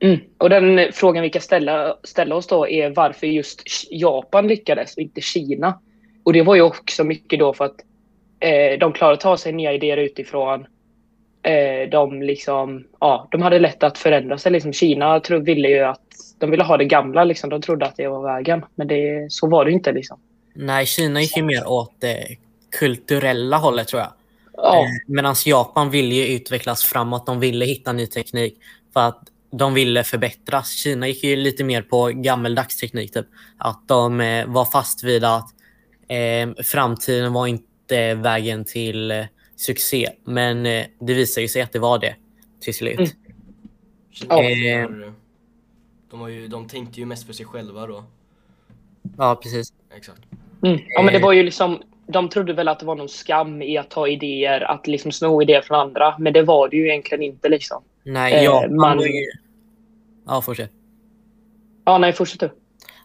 Mm. 0.00 0.20
Och 0.38 0.50
den 0.50 0.92
frågan 0.92 1.22
vi 1.22 1.30
kan 1.30 1.42
ställa, 1.42 1.96
ställa 2.02 2.34
oss 2.34 2.46
då 2.46 2.68
är 2.68 2.90
varför 2.90 3.26
just 3.26 3.62
Japan 3.90 4.48
lyckades 4.48 4.96
och 4.96 5.02
inte 5.02 5.20
Kina. 5.20 5.80
Och 6.22 6.32
det 6.32 6.42
var 6.42 6.54
ju 6.54 6.62
också 6.62 7.04
mycket 7.04 7.38
då 7.38 7.52
för 7.52 7.64
att 7.64 7.76
eh, 8.40 8.78
de 8.78 8.92
klarade 8.92 9.14
att 9.14 9.20
ta 9.20 9.36
sig 9.36 9.52
nya 9.52 9.72
idéer 9.72 9.96
utifrån. 9.96 10.66
Eh, 11.42 11.90
de, 11.90 12.22
liksom, 12.22 12.84
ja, 13.00 13.28
de 13.30 13.42
hade 13.42 13.58
lätt 13.58 13.82
att 13.82 13.98
förändra 13.98 14.38
sig. 14.38 14.52
Liksom 14.52 14.72
Kina 14.72 15.20
tro, 15.20 15.38
ville 15.38 15.68
ju 15.68 15.80
att 15.80 16.00
de 16.38 16.50
ville 16.50 16.64
ha 16.64 16.76
det 16.76 16.84
gamla. 16.84 17.24
Liksom. 17.24 17.50
De 17.50 17.62
trodde 17.62 17.86
att 17.86 17.96
det 17.96 18.08
var 18.08 18.22
vägen. 18.22 18.64
Men 18.74 18.88
det, 18.88 19.32
så 19.32 19.48
var 19.48 19.64
det 19.64 19.72
inte. 19.72 19.92
Liksom. 19.92 20.20
Nej, 20.54 20.86
Kina 20.86 21.20
gick 21.20 21.36
ju 21.36 21.42
mer 21.42 21.68
åt 21.68 21.94
det 22.00 22.36
kulturella 22.70 23.56
hållet 23.56 23.88
tror 23.88 24.02
jag. 24.02 24.12
Ja, 24.52 24.86
Medan 25.06 25.34
Japan 25.46 25.90
ville 25.90 26.14
ju 26.14 26.26
utvecklas 26.26 26.84
framåt. 26.84 27.26
De 27.26 27.40
ville 27.40 27.64
hitta 27.64 27.92
ny 27.92 28.06
teknik 28.06 28.58
för 28.92 29.00
att 29.00 29.30
de 29.50 29.74
ville 29.74 30.04
förbättras. 30.04 30.70
Kina 30.70 31.08
gick 31.08 31.24
ju 31.24 31.36
lite 31.36 31.64
mer 31.64 31.82
på 31.82 32.06
gammeldags 32.06 32.76
teknik. 32.76 33.12
Typ. 33.12 33.26
Att 33.58 33.88
de 33.88 34.20
eh, 34.20 34.46
var 34.46 34.64
fast 34.64 35.04
vid 35.04 35.24
att 35.24 35.48
eh, 36.08 36.64
framtiden 36.64 37.32
var 37.32 37.46
inte 37.46 38.14
vägen 38.14 38.64
till 38.64 39.10
eh, 39.10 39.24
succé. 39.56 40.08
Men 40.24 40.66
eh, 40.66 40.86
det 41.00 41.14
visade 41.14 41.42
ju 41.42 41.48
sig 41.48 41.62
att 41.62 41.72
det 41.72 41.78
var 41.78 41.98
det 41.98 42.14
till 42.60 42.74
slut. 42.74 42.98
Mm. 42.98 43.10
Ja. 44.28 44.88
de, 46.10 46.20
var 46.20 46.28
ju, 46.28 46.48
de 46.48 46.68
tänkte 46.68 47.00
ju 47.00 47.06
mest 47.06 47.26
för 47.26 47.32
sig 47.32 47.46
själva 47.46 47.86
då. 47.86 48.04
Ja, 49.16 49.40
precis. 49.42 49.72
Exakt. 49.96 50.20
Mm. 50.62 50.80
Ja, 50.88 51.02
men 51.02 51.14
det 51.14 51.20
var 51.20 51.32
ju 51.32 51.42
liksom, 51.42 51.82
de 52.12 52.28
trodde 52.28 52.52
väl 52.52 52.68
att 52.68 52.80
det 52.80 52.86
var 52.86 52.94
någon 52.94 53.08
skam 53.08 53.62
i 53.62 53.78
att 53.78 53.90
ta 53.90 54.08
idéer, 54.08 54.60
att 54.60 54.86
liksom 54.86 55.12
sno 55.12 55.42
idéer 55.42 55.62
från 55.62 55.80
andra. 55.80 56.14
Men 56.18 56.32
det 56.32 56.42
var 56.42 56.68
det 56.68 56.76
ju 56.76 56.88
egentligen 56.88 57.22
inte 57.22 57.48
liksom. 57.48 57.82
Nej, 58.02 58.32
Eh, 58.34 58.42
Japan 58.44 58.76
man- 58.76 59.00
ju... 59.00 59.30
Ja, 60.26 60.42
fortsätt. 60.42 60.70
Ja, 61.84 61.98
nej, 61.98 62.12
fortsätt 62.12 62.40
du. 62.40 62.50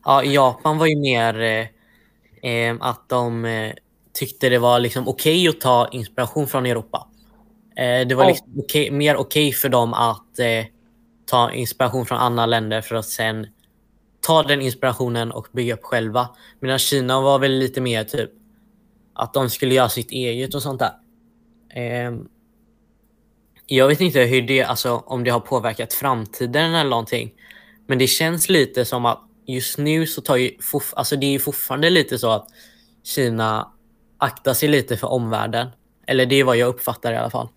Ja, 0.05 0.24
Japan 0.24 0.77
var 0.77 0.85
ju 0.85 0.95
mer 0.95 1.41
eh, 1.41 2.51
eh, 2.51 2.75
att 2.79 3.09
de 3.09 3.45
eh, 3.45 3.71
tyckte 4.13 4.50
det 4.50 4.59
var 4.59 4.79
liksom 4.79 5.07
okej 5.07 5.47
att 5.47 5.62
ta 5.62 5.88
inspiration 5.91 6.47
från 6.47 6.65
Europa. 6.65 7.07
Eh, 7.77 8.07
det 8.07 8.15
var 8.15 8.24
Ja. 8.24 8.29
liksom 8.29 8.47
okej, 8.59 8.91
mer 8.91 9.15
okej 9.15 9.51
för 9.51 9.69
dem 9.69 9.93
att 9.93 10.39
eh, 10.39 10.65
ta 11.25 11.51
inspiration 11.51 12.05
från 12.05 12.17
andra 12.17 12.45
länder 12.45 12.81
för 12.81 12.95
att 12.95 13.05
sen 13.05 13.47
ta 14.27 14.43
den 14.43 14.62
inspirationen 14.62 15.31
och 15.31 15.47
bygga 15.51 15.74
upp 15.74 15.83
själva. 15.83 16.29
Medan 16.59 16.79
Kina 16.79 17.21
var 17.21 17.39
väl 17.39 17.51
lite 17.51 17.81
mer 17.81 18.03
typ 18.03 18.29
att 19.15 19.34
de 19.34 19.50
skulle 19.50 19.74
göra 19.75 19.89
sitt 19.89 20.12
eget 20.12 20.55
och 20.55 20.62
sånt 20.62 20.79
där. 20.79 20.91
Ehm, 21.74 22.27
jag 23.65 23.88
vet 23.88 24.01
inte 24.01 24.19
hur 24.19 24.41
det, 24.41 24.63
alltså, 24.63 25.03
om 25.05 25.24
det 25.24 25.31
har 25.31 25.39
påverkat 25.39 25.93
framtiden 25.93 26.74
eller 26.74 26.89
någonting. 26.89 27.34
Men 27.88 27.98
det 27.98 28.07
känns 28.07 28.50
lite 28.50 28.86
som 28.86 29.05
att 29.05 29.22
just 29.45 29.77
nu 29.77 30.07
så 30.07 30.22
tar 30.22 30.36
ju 30.36 30.50
forf- 30.50 30.93
alltså 30.95 31.15
det 31.15 31.25
är 31.25 31.31
ju 31.31 31.39
fortfarande 31.39 31.89
lite 31.89 32.19
så 32.19 32.31
att 32.31 32.48
Kina 33.03 33.72
aktar 34.17 34.53
sig 34.53 34.69
lite 34.69 34.98
för 34.98 35.07
omvärlden. 35.07 35.67
Eller 36.07 36.25
det 36.25 36.36
är 36.36 36.43
vad 36.43 36.57
jag 36.57 36.67
uppfattar 36.67 37.13
i 37.13 37.17
alla 37.17 37.29
fall. 37.29 37.50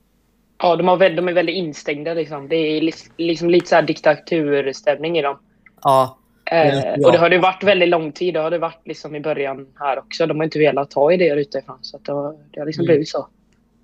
Ja, 0.58 0.76
de, 0.76 0.88
har 0.88 1.10
de 1.10 1.28
är 1.28 1.32
väldigt 1.32 1.56
instängda 1.56 2.14
liksom. 2.14 2.48
Det 2.48 2.56
är 2.56 2.92
liksom 3.16 3.50
lite 3.50 3.66
så 3.66 3.74
här 3.74 3.82
diktaturstämning 3.82 5.18
i 5.18 5.22
dem. 5.22 5.38
Ja, 5.82 6.17
Eh, 6.50 6.78
Ja. 6.78 7.06
Och 7.06 7.12
det 7.12 7.18
har 7.18 7.30
det 7.30 7.38
varit 7.38 7.62
väldigt 7.64 7.88
lång 7.88 8.12
tid. 8.12 8.34
Det 8.34 8.40
har 8.40 8.50
det 8.50 8.58
varit 8.58 8.80
liksom 8.86 9.16
i 9.16 9.20
början 9.20 9.66
här 9.78 9.98
också. 9.98 10.26
De 10.26 10.36
har 10.36 10.44
inte 10.44 10.58
velat 10.58 10.90
ta 10.90 11.12
idéer 11.12 11.36
utifrån. 11.36 11.78
Så 11.82 11.98
det, 11.98 12.12
har, 12.12 12.36
det 12.50 12.60
har 12.60 12.66
liksom 12.66 12.82
Mm. 12.82 12.86
blivit 12.94 13.08
så. 13.08 13.28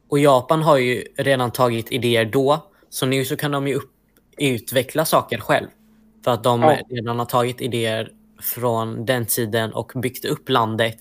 och 0.08 0.18
Japan 0.18 0.62
har 0.62 0.76
ju 0.78 1.04
redan 1.16 1.50
tagit 1.50 1.92
idéer 1.92 2.24
då. 2.24 2.66
Så 2.90 3.06
nu 3.06 3.24
så 3.24 3.36
kan 3.36 3.50
de 3.50 3.68
ju 3.68 3.74
upp, 3.74 3.90
utveckla 4.38 5.04
saker 5.04 5.38
själv. 5.38 5.66
För 6.24 6.30
att 6.30 6.44
de 6.44 6.62
Ja. 6.62 6.78
redan 6.90 7.18
har 7.18 7.26
tagit 7.26 7.60
idéer 7.60 8.10
från 8.40 9.04
den 9.06 9.26
tiden 9.26 9.72
och 9.72 9.92
byggt 9.94 10.24
upp 10.24 10.48
landet. 10.48 10.96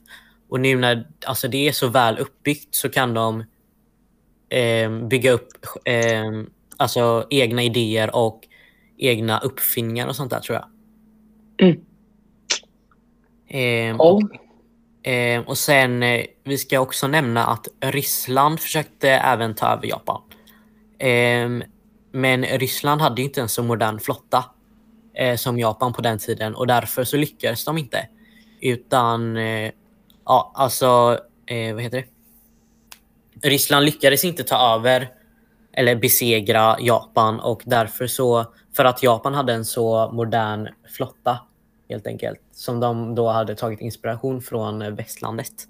Och 0.50 0.60
nu 0.60 0.76
när 0.76 1.08
alltså 1.26 1.48
det 1.48 1.68
är 1.68 1.72
så 1.72 1.88
väl 1.88 2.18
uppbyggt 2.20 2.76
så 2.76 2.90
kan 2.90 3.14
de 3.14 3.44
eh, 4.50 4.92
bygga 4.92 5.32
upp 5.32 5.50
eh, 5.86 6.24
alltså 6.78 7.28
egna 7.30 7.64
idéer 7.64 8.16
och 8.16 8.42
egna 8.98 9.40
uppfinningar 9.40 10.08
och 10.08 10.16
sånt 10.16 10.30
där 10.32 10.40
tror 10.40 10.56
jag. 10.56 10.66
Mm. 11.64 11.80
Eh, 13.48 14.00
och, 14.00 14.22
eh, 15.08 15.42
och 15.42 15.58
sen, 15.58 16.04
eh, 16.04 16.26
vi 16.44 16.58
ska 16.58 16.80
också 16.80 17.08
nämna 17.08 17.46
att 17.46 17.68
Ryssland 17.82 18.60
försökte 18.60 19.10
även 19.10 19.56
ta 19.56 19.68
över 19.68 19.88
Japan. 19.88 20.22
Eh, 21.00 21.50
men 22.12 22.46
Ryssland 22.46 23.02
hade 23.02 23.22
inte 23.22 23.42
en 23.42 23.50
så 23.50 23.64
modern 23.64 24.00
flotta 24.00 24.46
eh, 25.14 25.36
som 25.36 25.60
Japan 25.60 25.94
på 25.94 26.02
den 26.02 26.20
tiden 26.20 26.56
och 26.56 26.68
därför 26.68 27.04
så 27.04 27.18
lyckades 27.18 27.66
de 27.66 27.78
inte. 27.78 28.08
Utan, 28.62 29.38
eh, 29.38 29.72
ja 30.26 30.52
alltså, 30.56 31.20
eh, 31.46 31.74
vad 31.74 31.84
heter 31.84 31.98
det? 31.98 32.08
Ryssland 33.50 33.86
lyckades 33.86 34.26
inte 34.26 34.44
ta 34.44 34.76
över 34.76 35.10
eller 35.74 35.96
besegra 35.96 36.78
Japan 36.80 37.40
och 37.40 37.62
därför 37.66 38.08
så, 38.08 38.46
för 38.76 38.86
att 38.86 39.04
Japan 39.04 39.34
hade 39.34 39.54
en 39.54 39.66
så 39.66 40.12
modern 40.12 40.70
flotta 40.98 41.40
helt 41.94 42.08
enkelt, 42.08 42.40
som 42.52 42.80
de 42.80 43.16
då 43.16 43.28
hade 43.30 43.56
tagit 43.56 43.82
inspiration 43.82 44.42
från 44.42 44.82
eh, 44.82 44.90
västlandet. 44.92 45.68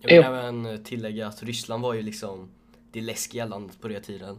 Jag 0.00 0.08
vill 0.08 0.16
Jo. 0.16 0.22
även 0.22 0.84
tillägga 0.84 1.26
att 1.26 1.42
Ryssland 1.42 1.82
var 1.82 1.94
ju 1.94 2.02
liksom 2.02 2.48
det 2.92 3.00
läskiga 3.00 3.44
landet 3.46 3.80
på 3.80 3.88
den 3.88 4.02
tiden. 4.02 4.38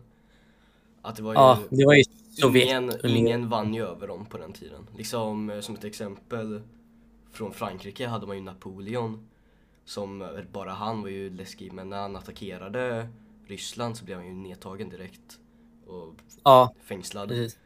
Att 1.01 1.15
det 1.15 1.23
var 1.23 1.33
ju, 1.33 1.39
Ja, 1.39 1.59
det 1.69 1.85
var 1.85 1.93
ju 1.93 2.03
ingen, 2.63 2.91
ingen 3.05 3.49
vann 3.49 3.73
ju 3.73 3.85
över 3.85 4.07
dem 4.07 4.25
på 4.25 4.37
den 4.37 4.53
tiden. 4.53 4.87
Liksom 4.97 5.49
eh, 5.49 5.59
som 5.59 5.75
ett 5.75 5.83
exempel 5.83 6.61
från 7.31 7.53
Frankrike 7.53 8.07
hade 8.07 8.27
man 8.27 8.35
ju 8.37 8.43
Napoleon. 8.43 9.27
Som 9.85 10.21
eh, 10.21 10.27
bara 10.51 10.71
han 10.71 11.01
var 11.01 11.09
ju 11.09 11.29
läskig 11.29 11.73
men 11.73 11.89
när 11.89 11.97
han 12.01 12.15
attackerade 12.15 13.07
Ryssland 13.47 13.97
så 13.97 14.05
blev 14.05 14.17
han 14.17 14.27
ju 14.27 14.33
nedtagen 14.33 14.89
direkt. 14.89 15.39
Och 15.87 16.13
Ja, 16.43 16.73
fängslad. 16.83 17.29
precis. 17.29 17.57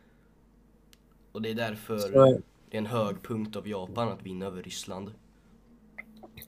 Och 1.31 1.41
det 1.41 1.49
är 1.49 1.55
därför 1.55 1.97
Så, 1.97 2.39
det 2.69 2.77
är 2.77 2.81
en 2.81 2.85
hög 2.85 3.23
punkt 3.23 3.55
av 3.55 3.67
Japan 3.67 4.11
att 4.11 4.21
vinna 4.23 4.45
över 4.45 4.63
Ryssland. 4.63 5.11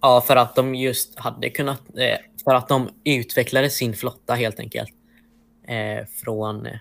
ja, 0.01 0.21
för 0.27 0.35
att 0.35 0.55
de 0.55 0.75
just 0.75 1.19
hade 1.19 1.49
kunnat, 1.49 1.81
eh, 1.97 2.17
för 2.43 2.55
att 2.55 2.67
de 2.67 2.89
utvecklade 3.03 3.69
sin 3.69 3.93
flotta 3.93 4.33
helt 4.33 4.59
enkelt. 4.59 4.89
Eh, 5.67 6.05
från 6.23 6.65
eh, 6.65 6.75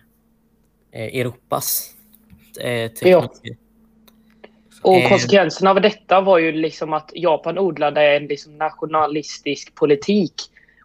Europas 0.92 1.94
eh, 2.60 2.90
teknologi. 2.90 3.56
Och 4.82 4.94
Eh. 4.96 5.08
konsekvenserna 5.08 5.70
av 5.70 5.80
detta 5.80 6.20
var 6.20 6.38
ju 6.38 6.52
liksom 6.52 6.92
att 6.92 7.10
Japan 7.14 7.58
odlade 7.58 8.16
en 8.16 8.26
liksom 8.26 8.58
nationalistisk 8.58 9.74
politik. 9.74 10.34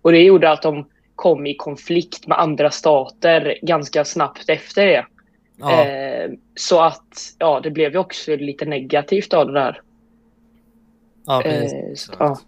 Och 0.01 0.11
det 0.11 0.19
gjorde 0.23 0.51
att 0.51 0.61
de 0.61 0.89
kom 1.15 1.45
i 1.45 1.55
konflikt 1.55 2.27
med 2.27 2.39
andra 2.39 2.71
stater 2.71 3.59
ganska 3.61 4.05
snabbt 4.05 4.49
efter 4.49 4.85
det. 4.85 5.05
Ja, 5.61 5.85
Eh, 5.85 6.31
så 6.55 6.79
att 6.79 7.35
ja, 7.37 7.59
det 7.59 7.71
blev 7.71 7.91
ju 7.91 7.97
också 7.97 8.35
lite 8.35 8.65
negativt 8.65 9.33
av 9.33 9.47
det 9.47 9.53
där. 9.53 9.81
ja, 11.25 11.41
precis. 11.43 11.73
Eh, 11.73 11.93
så, 11.95 12.13
ja. 12.19 12.39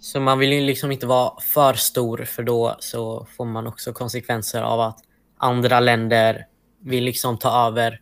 Så 0.00 0.20
man 0.20 0.38
vill 0.38 0.52
ju 0.52 0.60
liksom 0.60 0.92
inte 0.92 1.06
vara 1.06 1.40
för 1.40 1.74
stor 1.74 2.18
för 2.24 2.42
då 2.42 2.76
så 2.78 3.26
får 3.36 3.44
man 3.44 3.66
också 3.66 3.92
konsekvenser 3.92 4.62
av 4.62 4.80
att 4.80 4.98
andra 5.36 5.80
länder 5.80 6.46
vill 6.78 7.04
liksom 7.04 7.38
ta 7.38 7.66
över 7.66 8.00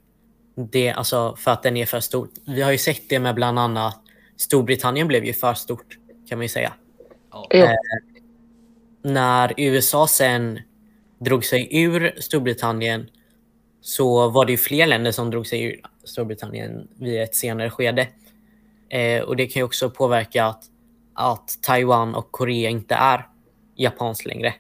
det, 0.55 0.91
alltså 0.91 1.37
för 1.37 1.51
att 1.51 1.63
den 1.63 1.77
är 1.77 1.87
för 1.87 2.01
stor. 2.01 2.29
Vi 2.47 2.63
har 2.63 2.73
ju 2.73 2.79
sett 2.79 3.09
det 3.09 3.19
med 3.19 3.35
bland 3.35 3.59
annat 3.59 4.01
Storbritannien 4.37 5.09
blev 5.09 5.25
ju 5.25 5.33
för 5.33 5.55
stort 5.55 5.99
kan 6.29 6.39
man 6.39 6.45
ju 6.45 6.49
säga. 6.49 6.73
Ja. 7.31 7.47
Eh, 7.51 7.71
När 9.03 9.55
USA 9.57 10.07
sen 10.07 10.61
drog 11.19 11.45
sig 11.45 11.83
ur 11.83 12.15
Storbritannien 12.21 13.11
så 13.89 14.29
var 14.29 14.45
det 14.45 14.53
ju 14.53 14.59
fler 14.59 14.87
länder 14.87 15.13
som 15.13 15.31
drog 15.31 15.47
sig 15.47 15.63
ur 15.63 15.81
Storbritannien 16.05 16.89
vid 16.95 17.23
ett 17.23 17.35
senare 17.35 17.71
skede. 17.71 18.09
Eh, 18.89 19.23
och 19.23 19.37
det 19.37 19.47
kan 19.47 19.61
ju 19.61 19.65
också 19.65 19.91
påverka 19.91 20.45
att, 20.45 20.65
att 21.15 21.59
Taiwan 21.63 22.15
och 22.15 22.33
Korea 22.33 22.71
inte 22.71 22.95
är 22.95 23.29
japanskt 23.75 24.27
längre. 24.27 24.55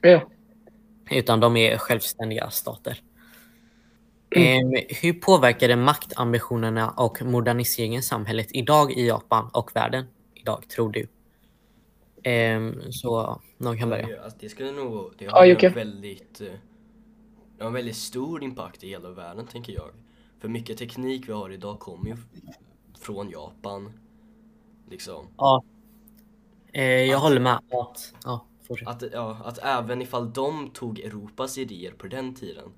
Ja. 0.00 0.20
Utan 1.10 1.40
de 1.40 1.56
är 1.56 1.78
självständiga 1.78 2.50
stater. 2.50 3.00
Mm. 4.30 4.74
Eh, 4.74 4.82
hur 5.02 5.12
påverkade 5.12 5.76
maktambitionerna 5.76 6.90
och 6.90 7.22
moderniseringen 7.22 8.02
samhället 8.02 8.48
idag 8.50 8.92
i 8.92 9.06
Japan 9.06 9.50
och 9.52 9.76
världen 9.76 10.04
idag, 10.34 10.68
tror 10.68 10.90
du? 10.92 11.08
Eh, 12.30 12.72
så 12.90 13.40
någon 13.58 13.78
kan 13.78 13.88
börja. 13.90 14.10
Ja, 14.10 14.22
alltså, 14.24 14.38
det 14.40 14.48
skulle 14.48 14.72
nog, 14.72 15.12
det 15.18 15.24
Ja, 15.24 15.30
har 15.30 15.44
Jocke. 15.44 15.66
en 15.66 15.74
väldigt, 15.74 16.40
eh, 16.40 16.46
det 17.56 17.64
har 17.64 17.68
en 17.68 17.74
väldigt 17.74 17.96
stor 17.96 18.42
impact 18.42 18.84
i 18.84 18.88
hela 18.88 19.10
världen 19.10 19.46
tänker 19.46 19.72
jag. 19.72 19.90
För 20.38 20.48
mycket 20.48 20.78
teknik 20.78 21.28
vi 21.28 21.32
har 21.32 21.50
idag 21.50 21.78
kommer 21.78 22.10
ju 22.10 22.16
från 23.00 23.30
Japan. 23.30 23.92
Liksom. 24.90 25.26
Ja. 25.36 25.64
Eh, 26.72 26.84
jag 26.84 27.16
Att- 27.16 27.22
håller 27.22 27.40
med. 27.40 27.54
Att, 27.70 28.14
ja. 28.24 28.46
Att, 28.86 29.02
ja, 29.12 29.40
att 29.44 29.58
även 29.58 30.02
ifall 30.02 30.32
de 30.32 30.70
tog 30.70 30.98
Europas 31.00 31.58
idéer 31.58 31.92
på 31.92 32.06
den 32.06 32.34
tiden 32.34 32.72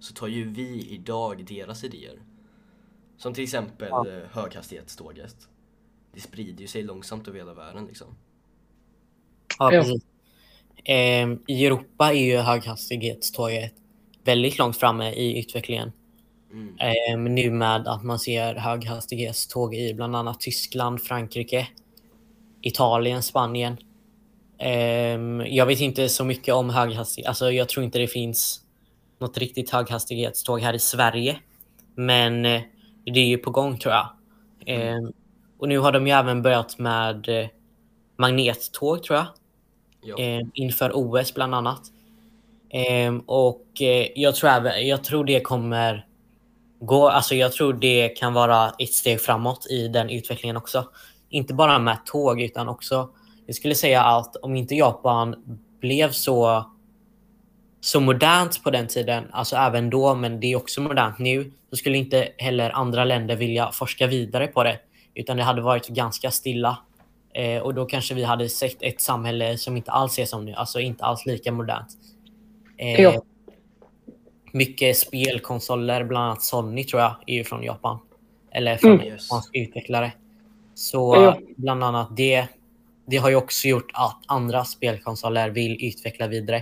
så 0.00 0.14
tar 0.14 0.26
ju 0.26 0.44
vi 0.50 0.86
idag 0.90 1.44
deras 1.44 1.84
idéer. 1.84 2.22
Som 3.16 3.34
till 3.34 3.44
exempel 3.44 3.88
Ja. 3.90 4.08
ja. 4.08 4.20
höghastighetståget. 4.40 5.36
Det 6.14 6.20
sprider 6.20 6.60
ju 6.60 6.66
sig 6.66 6.82
långsamt 6.82 7.28
över 7.28 7.38
hela 7.38 7.54
världen 7.54 7.86
liksom. 7.86 8.06
Ja, 9.58 9.70
precis. 9.70 10.02
Ehm, 10.84 11.42
I 11.46 11.66
Europa 11.66 12.12
är 12.12 12.24
ju 12.26 12.36
höghastighetståget 12.36 13.74
väldigt 14.26 14.58
långt 14.58 14.76
framme 14.76 15.12
i 15.12 15.38
utvecklingen. 15.38 15.92
Mm. 16.52 16.76
Ehm, 16.78 17.34
nu 17.34 17.50
med 17.50 17.88
att 17.88 18.04
man 18.04 18.18
ser 18.18 18.54
höghastighetståg 18.54 19.74
i 19.74 19.94
bland 19.94 20.16
annat 20.16 20.40
Tyskland, 20.40 21.02
Frankrike, 21.02 21.68
Italien, 22.62 23.22
Spanien. 23.22 23.76
Ehm, 24.58 25.42
jag 25.46 25.66
vet 25.66 25.80
inte 25.80 26.08
så 26.08 26.24
mycket 26.24 26.54
om 26.54 26.70
höghastighet. 26.70 27.28
Alltså, 27.28 27.50
jag 27.52 27.68
tror 27.68 27.84
inte 27.84 27.98
det 27.98 28.06
finns 28.06 28.60
något 29.18 29.38
riktigt 29.38 29.70
höghastighetståg 29.70 30.60
här 30.60 30.74
i 30.74 30.78
Sverige. 30.78 31.38
Men 31.94 32.44
eh, 32.44 32.62
det 33.04 33.20
är 33.20 33.26
ju 33.26 33.38
på 33.38 33.50
gång 33.50 33.78
tror 33.78 33.94
jag. 33.94 34.08
Ehm, 34.66 35.12
och 35.58 35.68
nu 35.68 35.78
har 35.78 35.92
de 35.92 36.06
ju 36.06 36.12
även 36.12 36.42
börjat 36.42 36.78
med 36.78 37.28
eh, 37.28 37.46
magnettåg 38.16 39.02
tror 39.02 39.18
jag. 39.18 39.26
Ja. 40.02 40.18
eh, 40.18 40.40
inför 40.54 40.90
OS 40.94 41.34
bland 41.34 41.54
annat. 41.54 41.92
Eh, 42.70 43.14
och 43.26 43.66
eh, 43.80 44.06
jag, 44.14 44.34
tror 44.34 44.50
även, 44.50 44.86
jag 44.86 45.04
tror 45.04 45.24
det 45.24 45.40
kommer 45.40 46.06
gå, 46.80 47.08
alltså 47.08 47.34
jag 47.34 47.52
tror 47.52 47.72
det 47.72 48.08
kan 48.08 48.34
vara 48.34 48.72
ett 48.78 48.92
steg 48.92 49.20
framåt 49.20 49.66
i 49.70 49.88
den 49.88 50.10
utvecklingen 50.10 50.56
också. 50.56 50.84
Inte 51.28 51.54
bara 51.54 51.78
med 51.78 52.06
tåg 52.06 52.40
utan 52.40 52.68
också, 52.68 53.08
jag 53.46 53.56
skulle 53.56 53.74
säga 53.74 54.02
att 54.02 54.36
om 54.36 54.56
inte 54.56 54.74
Japan 54.74 55.34
blev 55.80 56.10
så, 56.10 56.64
så 57.80 58.00
modernt 58.00 58.62
på 58.62 58.70
den 58.70 58.86
tiden, 58.86 59.24
alltså 59.32 59.56
även 59.56 59.90
då, 59.90 60.14
men 60.14 60.40
det 60.40 60.52
är 60.52 60.56
också 60.56 60.80
modernt 60.80 61.18
nu, 61.18 61.52
så 61.70 61.76
skulle 61.76 61.98
inte 61.98 62.28
heller 62.38 62.70
andra 62.70 63.04
länder 63.04 63.36
vilja 63.36 63.72
forska 63.72 64.06
vidare 64.06 64.46
på 64.46 64.64
det. 64.64 64.78
Utan 65.14 65.36
det 65.36 65.42
hade 65.42 65.62
varit 65.62 65.88
ganska 65.88 66.30
stilla. 66.30 66.78
Eh, 67.34 67.62
och 67.62 67.74
då 67.74 67.86
kanske 67.86 68.14
vi 68.14 68.24
hade 68.24 68.48
sett 68.48 68.82
ett 68.82 69.00
samhälle 69.00 69.58
som 69.58 69.76
inte 69.76 69.90
alls 69.90 70.18
är 70.18 70.24
som 70.24 70.44
nu, 70.44 70.52
alltså 70.52 70.80
inte 70.80 71.04
alls 71.04 71.26
lika 71.26 71.52
modernt. 71.52 71.88
Eh. 72.78 73.14
Mycket 74.52 74.96
spelkonsoler, 74.96 76.04
bland 76.04 76.24
annat 76.24 76.42
Sony 76.42 76.84
tror 76.84 77.02
jag, 77.02 77.14
är 77.26 77.34
ju 77.34 77.44
från 77.44 77.62
Japan. 77.62 77.98
Eller 78.50 78.76
från 78.76 78.92
Mm. 78.92 79.06
Yes. 79.06 79.26
japanska 79.30 79.58
utvecklare. 79.58 80.12
Så 80.74 81.14
Ja. 81.16 81.38
bland 81.56 81.84
annat 81.84 82.16
det, 82.16 82.46
det 83.06 83.16
har 83.16 83.30
ju 83.30 83.36
också 83.36 83.68
gjort 83.68 83.90
att 83.94 84.16
andra 84.26 84.64
spelkonsoler 84.64 85.50
vill 85.50 85.84
utveckla 85.86 86.26
vidare. 86.26 86.56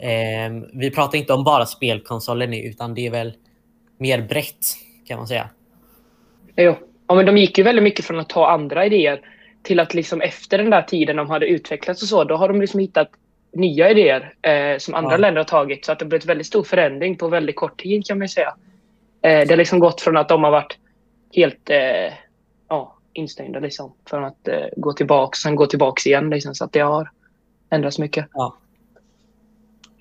Eh, 0.00 0.50
vi 0.72 0.90
pratar 0.90 1.18
inte 1.18 1.32
om 1.32 1.44
bara 1.44 1.66
spelkonsoler 1.66 2.46
nu, 2.46 2.62
utan 2.62 2.94
det 2.94 3.06
är 3.06 3.10
väl 3.10 3.32
mer 3.98 4.22
brett 4.22 4.66
kan 5.06 5.18
man 5.18 5.26
säga. 5.28 5.48
Jo. 6.56 6.74
Ja, 7.06 7.14
men 7.14 7.26
de 7.26 7.36
gick 7.36 7.58
ju 7.58 7.64
väldigt 7.64 7.82
mycket 7.82 8.04
från 8.04 8.20
att 8.20 8.28
ta 8.28 8.48
andra 8.50 8.86
idéer 8.86 9.20
till 9.62 9.80
att 9.80 9.94
liksom 9.94 10.20
efter 10.20 10.58
den 10.58 10.70
där 10.70 10.82
tiden 10.82 11.16
de 11.16 11.30
hade 11.30 11.46
utvecklats 11.46 12.02
och 12.02 12.08
så, 12.08 12.24
då 12.24 12.36
har 12.36 12.48
de 12.48 12.60
liksom 12.60 12.80
hittat 12.80 13.10
nya 13.52 13.90
idéer 13.90 14.34
eh, 14.42 14.78
som 14.78 14.94
andra 14.94 15.12
Ja. 15.12 15.16
länder 15.16 15.40
har 15.40 15.44
tagit. 15.44 15.84
Så 15.84 15.92
att 15.92 15.98
det 15.98 16.04
har 16.04 16.08
blivit 16.08 16.26
väldigt 16.26 16.46
stor 16.46 16.64
förändring 16.64 17.16
på 17.16 17.28
väldigt 17.28 17.56
kort 17.56 17.80
tid 17.82 18.06
kan 18.06 18.18
man 18.18 18.28
säga. 18.28 18.54
Eh, 19.22 19.40
det 19.46 19.50
har 19.50 19.56
liksom 19.56 19.78
gått 19.78 20.00
från 20.00 20.16
att 20.16 20.28
de 20.28 20.44
har 20.44 20.50
varit 20.50 20.78
helt 21.32 21.70
eh, 21.70 22.12
ja, 22.68 22.96
instängda 23.12 23.60
liksom, 23.60 23.94
från 24.10 24.24
att 24.24 24.48
eh, 24.48 24.66
gå 24.76 24.92
tillbaka, 24.92 25.36
sen 25.36 25.56
gå 25.56 25.66
tillbaka 25.66 26.08
igen. 26.08 26.30
Liksom, 26.30 26.54
så 26.54 26.64
att 26.64 26.72
det 26.72 26.80
har 26.80 27.10
ändrats 27.70 27.98
mycket. 27.98 28.26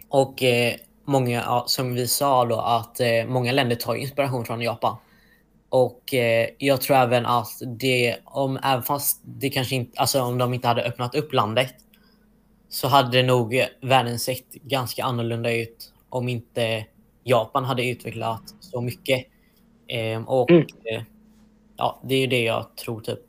Och 0.10 0.44
eh, 0.44 0.74
många, 1.06 1.42
ja, 1.42 1.64
som 1.68 1.94
vi 1.94 2.08
sa 2.08 2.46
då, 2.46 2.60
att 2.60 3.00
eh, 3.00 3.08
många 3.28 3.52
länder 3.52 3.76
tar 3.76 3.96
inspiration 3.96 4.46
från 4.46 4.62
Japan. 4.62 4.98
Och 5.70 6.14
eh, 6.14 6.48
jag 6.58 6.82
tror 6.82 6.98
även 6.98 7.26
att 7.26 7.48
det, 7.80 8.16
om, 8.24 8.60
även 8.64 8.84
fast 8.84 9.22
det 9.24 9.50
kanske 9.50 9.76
inte, 9.76 10.00
alltså 10.00 10.22
om 10.22 10.38
de 10.38 10.54
inte 10.54 10.68
hade 10.68 10.84
öppnat 10.84 11.16
upp 11.16 11.34
landet, 11.34 11.74
så 12.76 12.88
hade 12.88 13.24
nog 13.24 13.66
världen 13.82 14.20
sett 14.20 14.54
ganska 14.54 15.04
annorlunda 15.04 15.54
ut 15.56 15.94
om 16.10 16.30
inte 16.30 16.86
Japan 17.24 17.64
hade 17.66 17.90
utvecklat 17.90 18.42
så 18.60 18.82
mycket. 18.82 19.26
Eh, 19.88 20.30
och 20.30 20.52
Mm. 20.52 20.62
eh, 20.62 21.02
ja, 21.78 22.02
det 22.04 22.16
är 22.16 22.20
ju 22.20 22.28
det 22.28 22.44
jag 22.44 22.76
tror 22.76 23.02
typ. 23.02 23.20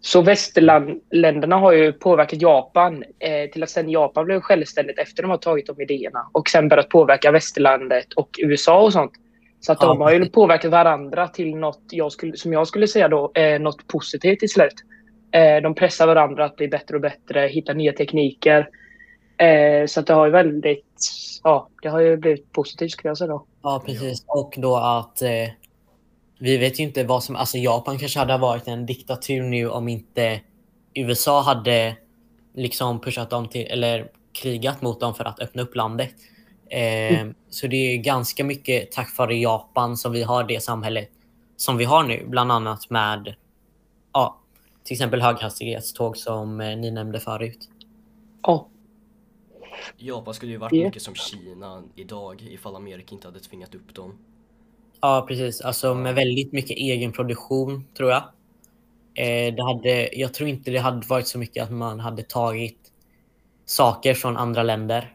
Så 0.00 0.22
västerländerna 0.22 1.56
har 1.56 1.72
ju 1.72 1.92
påverkat 1.92 2.42
Japan 2.42 3.04
eh, 3.18 3.50
till 3.50 3.62
att 3.62 3.70
sen 3.70 3.90
Japan 3.90 4.24
blev 4.24 4.40
självständigt 4.40 4.98
efter 4.98 5.22
de 5.22 5.30
har 5.30 5.38
tagit 5.38 5.66
de 5.66 5.80
idéerna 5.82 6.30
och 6.32 6.48
sen 6.48 6.68
börjat 6.68 6.88
påverka 6.88 7.30
västerlandet 7.30 8.12
och 8.16 8.30
USA 8.38 8.82
och 8.82 8.92
sånt. 8.92 9.12
Så 9.60 9.72
att 9.72 9.78
Ja, 9.80 9.88
de 9.88 10.00
har 10.00 10.12
ju 10.12 10.28
påverkat 10.28 10.70
varandra 10.70 11.28
till 11.28 11.56
något 11.56 11.82
jag 11.90 12.12
skulle, 12.12 12.36
som 12.36 12.52
jag 12.52 12.66
skulle 12.68 12.86
säga 12.86 13.08
då, 13.08 13.32
eh, 13.34 13.60
något 13.60 13.86
positivt 13.86 14.40
till 14.40 14.50
slut. 14.50 14.74
Eh, 15.32 15.62
de 15.62 15.74
pressar 15.74 16.06
varandra 16.06 16.44
att 16.44 16.56
bli 16.56 16.68
bättre 16.68 16.94
och 16.94 17.02
bättre, 17.02 17.40
hitta 17.40 17.72
nya 17.72 17.92
tekniker. 17.92 18.68
Eh, 19.40 19.86
så 19.86 20.00
att 20.00 20.06
det 20.06 20.14
har 20.14 20.26
ju 20.26 20.32
väldigt, 20.32 21.10
ja, 21.42 21.68
det 21.82 21.88
har 21.88 22.00
ju 22.00 22.16
blivit 22.16 22.52
positivt 22.52 22.90
skulle 22.90 23.10
jag 23.10 23.18
säga 23.18 23.28
då. 23.28 23.44
Ja, 23.62 23.82
precis. 23.86 24.24
Och 24.26 24.54
då 24.58 24.76
att 24.76 25.22
eh, 25.22 25.48
vi 26.38 26.56
vet 26.56 26.80
ju 26.80 26.84
inte 26.84 27.04
vad 27.04 27.24
som... 27.24 27.36
Alltså 27.36 27.58
Japan 27.58 27.98
kanske 27.98 28.18
hade 28.18 28.38
varit 28.38 28.68
en 28.68 28.86
diktatur 28.86 29.42
nu 29.42 29.70
om 29.70 29.88
inte 29.88 30.40
USA 30.94 31.42
hade 31.42 31.96
liksom 32.54 33.00
pushat 33.00 33.30
dem 33.30 33.48
till, 33.48 33.66
eller 33.66 34.10
krigat 34.32 34.82
mot 34.82 35.00
dem 35.00 35.14
för 35.14 35.24
att 35.24 35.40
öppna 35.40 35.62
upp 35.62 35.76
landet. 35.76 36.14
Eh, 36.70 37.26
Så 37.50 37.66
det 37.66 37.76
är 37.76 37.96
ganska 37.96 38.44
mycket 38.44 38.92
tack 38.92 39.18
vare 39.18 39.34
Japan 39.34 39.96
som 39.96 40.12
vi 40.12 40.22
har 40.22 40.44
det 40.44 40.62
samhället 40.62 41.10
som 41.56 41.76
vi 41.76 41.84
har 41.84 42.02
nu. 42.02 42.24
Bland 42.28 42.52
annat 42.52 42.90
med 42.90 43.34
ja, 44.12 44.38
till 44.84 44.94
exempel 44.94 45.22
höghastighetståg 45.22 46.16
som 46.16 46.60
eh, 46.60 46.76
ni 46.76 46.90
nämnde 46.90 47.20
förut. 47.20 47.68
Ja, 48.42 48.68
Japan 49.96 50.34
skulle 50.34 50.52
ju 50.52 50.58
varit 50.58 50.72
Ja. 50.72 50.84
mycket 50.86 51.02
som 51.02 51.14
Kina 51.14 51.82
idag 51.96 52.42
ifall 52.50 52.76
Amerika 52.76 53.14
inte 53.14 53.28
hade 53.28 53.40
tvingat 53.40 53.74
upp 53.74 53.94
dem. 53.94 54.18
Ja, 55.00 55.24
precis. 55.28 55.60
Alltså 55.60 55.94
med 55.94 56.14
väldigt 56.14 56.52
mycket 56.52 56.76
egen 56.76 57.12
produktion, 57.12 57.84
tror 57.96 58.10
jag. 58.10 58.22
Eh, 59.14 59.54
det 59.54 59.62
hade, 59.62 60.18
jag 60.18 60.34
tror 60.34 60.48
inte 60.48 60.70
det 60.70 60.78
hade 60.78 61.06
varit 61.06 61.28
så 61.28 61.38
mycket 61.38 61.62
att 61.64 61.70
man 61.72 62.00
hade 62.00 62.22
tagit 62.22 62.78
saker 63.64 64.14
från 64.14 64.36
andra 64.36 64.62
länder. 64.62 65.14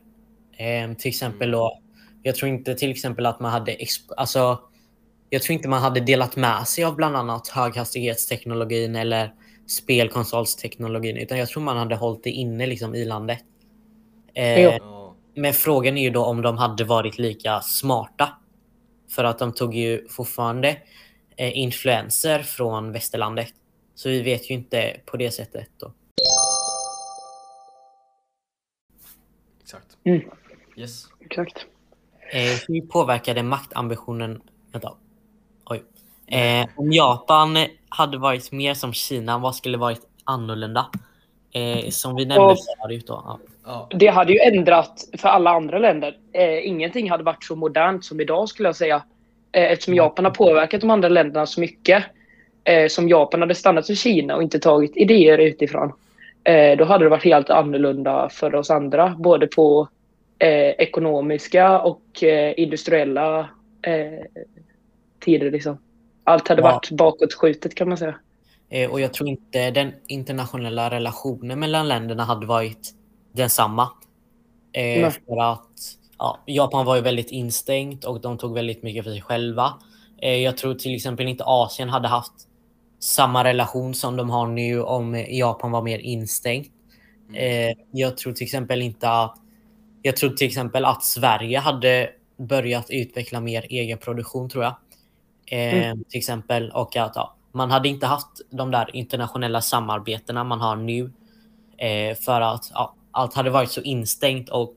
Eh, 0.58 0.94
till 0.94 1.10
exempel 1.10 1.52
då, 1.52 1.80
jag 2.24 2.36
tror 2.36 2.50
inte 2.52 2.76
till 2.76 2.92
exempel 2.92 3.26
att 3.26 3.40
man 3.40 3.52
hade, 3.52 3.78
alltså, 4.18 4.60
jag 5.30 5.42
tror 5.42 5.54
inte 5.54 5.68
man 5.68 5.82
hade 5.82 6.00
delat 6.00 6.36
med 6.36 6.68
sig 6.68 6.84
av 6.84 6.96
bland 6.96 7.16
annat 7.16 7.48
höghastighetsteknologin 7.48 8.96
eller 8.96 9.34
spelkonsolsteknologin, 9.68 11.18
utan 11.18 11.38
jag 11.38 11.48
tror 11.50 11.64
man 11.64 11.78
hade 11.78 11.96
hållit 11.96 12.24
det 12.24 12.30
inne 12.30 12.66
liksom 12.68 12.96
i 12.96 13.06
landet. 13.06 13.40
Eh, 14.36 14.78
men 15.36 15.54
frågan 15.54 15.98
är 15.98 16.02
ju 16.02 16.10
då 16.10 16.26
om 16.26 16.42
de 16.42 16.58
hade 16.58 16.84
varit 16.84 17.18
lika 17.18 17.62
smarta. 17.62 18.30
För 19.10 19.24
att 19.24 19.40
de 19.40 19.54
tog 19.54 19.76
ju 19.76 20.08
fortfarande 20.08 20.78
eh, 21.38 21.58
influenser 21.58 22.40
från 22.44 22.92
västerlandet. 22.92 23.54
Så 23.96 24.10
vi 24.10 24.22
vet 24.22 24.50
ju 24.50 24.54
inte 24.54 24.98
på 25.06 25.18
det 25.18 25.32
sättet. 25.32 25.70
Då. 25.78 25.92
exakt. 29.62 29.98
Mm. 30.04 30.22
Yes. 30.78 31.06
exakt. 31.20 31.66
Eh, 32.32 32.60
hur 32.68 32.82
påverkade 32.82 33.44
maktambitionen... 33.44 34.42
Vänta. 34.72 34.94
Oj. 35.66 35.84
Eh, 36.28 36.68
om 36.76 36.92
Japan 36.92 37.58
hade 37.90 38.18
varit 38.18 38.52
mer 38.52 38.74
som 38.74 38.94
Kina, 38.94 39.38
vad 39.38 39.56
skulle 39.56 39.78
varit 39.78 40.02
annorlunda? 40.24 40.86
Eh, 41.56 41.90
som 41.90 42.16
vi 42.16 42.26
nämnde 42.26 42.56
förut. 42.84 43.08
Då. 43.08 43.40
Ja. 43.66 43.88
Det 43.92 44.08
hade 44.08 44.34
ju 44.34 44.40
ändrat 44.40 45.04
för 45.18 45.30
alla 45.30 45.50
andra 45.50 45.80
länder. 45.80 46.18
Eh, 46.34 46.68
ingenting 46.68 47.10
hade 47.10 47.24
varit 47.24 47.44
så 47.44 47.56
modernt 47.56 48.06
som 48.06 48.22
idag 48.22 48.50
skulle 48.50 48.68
jag 48.70 48.76
säga. 48.76 49.04
Eh, 49.52 49.72
eftersom 49.72 49.94
Japan 49.94 50.26
har 50.26 50.32
påverkat 50.32 50.82
de 50.82 50.90
andra 50.90 51.10
länderna 51.10 51.46
så 51.46 51.60
mycket. 51.62 52.04
Eh, 52.64 52.88
som 52.88 53.10
Japan 53.10 53.42
hade 53.42 53.56
stannat 53.56 53.86
som 53.86 53.96
Kina 53.96 54.36
och 54.36 54.44
inte 54.44 54.60
tagit 54.60 54.98
idéer 54.98 55.38
utifrån. 55.38 55.94
Eh, 56.44 56.78
då 56.78 56.86
hade 56.86 57.06
det 57.06 57.10
varit 57.10 57.24
helt 57.24 57.50
annorlunda 57.50 58.30
för 58.30 58.56
oss 58.56 58.70
andra. 58.70 59.16
Både 59.18 59.48
på 59.48 59.88
eh, 60.40 60.70
ekonomiska 60.70 61.80
och 61.80 62.24
eh, 62.24 62.54
industriella 62.58 63.40
eh, 63.82 64.44
tider. 65.20 65.52
Liksom. 65.52 65.78
Allt 66.24 66.48
hade 66.48 66.62
Ja. 66.62 66.72
varit 66.72 66.92
bakåtskjutet 66.92 67.76
kan 67.76 67.90
man 67.90 67.98
säga. 67.98 68.16
Eh, 68.76 68.92
och 68.92 69.02
jag 69.02 69.14
tror 69.14 69.30
inte 69.30 69.72
den 69.72 69.94
internationella 70.08 70.90
relationen 70.90 71.60
mellan 71.60 71.88
länderna 71.88 72.24
hade 72.24 72.46
varit 72.46 72.94
densamma. 73.32 73.84
Eh, 74.74 75.02
Nej. 75.02 75.12
för 75.12 75.52
att 75.52 75.68
ja, 76.18 76.40
Japan 76.46 76.86
var 76.86 76.96
ju 76.96 77.02
väldigt 77.02 77.32
instängt 77.32 78.06
och 78.06 78.22
de 78.22 78.38
tog 78.38 78.54
väldigt 78.54 78.84
mycket 78.84 79.04
för 79.04 79.12
sig 79.12 79.22
själva. 79.22 79.74
Eh, 80.22 80.36
jag 80.36 80.58
tror 80.58 80.76
till 80.76 80.96
exempel 80.96 81.28
inte 81.28 81.44
Asien 81.48 81.90
hade 81.90 82.08
haft 82.08 82.34
samma 83.00 83.44
relation 83.44 83.94
som 83.94 84.16
de 84.16 84.30
har 84.30 84.48
nu 84.48 84.82
om 84.82 85.26
Japan 85.30 85.72
var 85.72 85.82
mer 85.82 86.00
instängt. 86.00 86.72
Eh, 87.34 87.78
jag 87.92 88.18
tror 88.18 88.34
till 88.34 88.44
exempel 88.44 88.82
inte 88.82 89.10
att 89.10 89.38
jag 90.02 90.16
tror 90.18 90.30
till 90.30 90.48
exempel 90.48 90.86
att 90.86 91.04
Sverige 91.04 91.60
hade 91.60 92.10
börjat 92.38 92.90
utveckla 92.90 93.40
mer 93.42 93.66
egen 93.70 93.98
produktion 93.98 94.50
tror 94.50 94.64
jag. 94.64 94.76
Eh, 95.48 95.94
Till 96.10 96.18
exempel 96.18 96.72
och 96.72 96.96
att 96.96 97.12
ja, 97.16 97.36
man 97.56 97.72
hade 97.72 97.90
inte 97.90 98.06
haft 98.06 98.42
de 98.50 98.72
där 98.72 98.96
internationella 98.96 99.62
samarbetena 99.62 100.44
man 100.44 100.62
har 100.62 100.76
nu. 100.76 101.12
Eh, 101.78 102.18
för 102.18 102.42
att 102.42 102.72
ja, 102.74 102.96
allt 103.12 103.34
hade 103.34 103.50
varit 103.50 103.72
så 103.72 103.82
instängt 103.82 104.50
och 104.50 104.76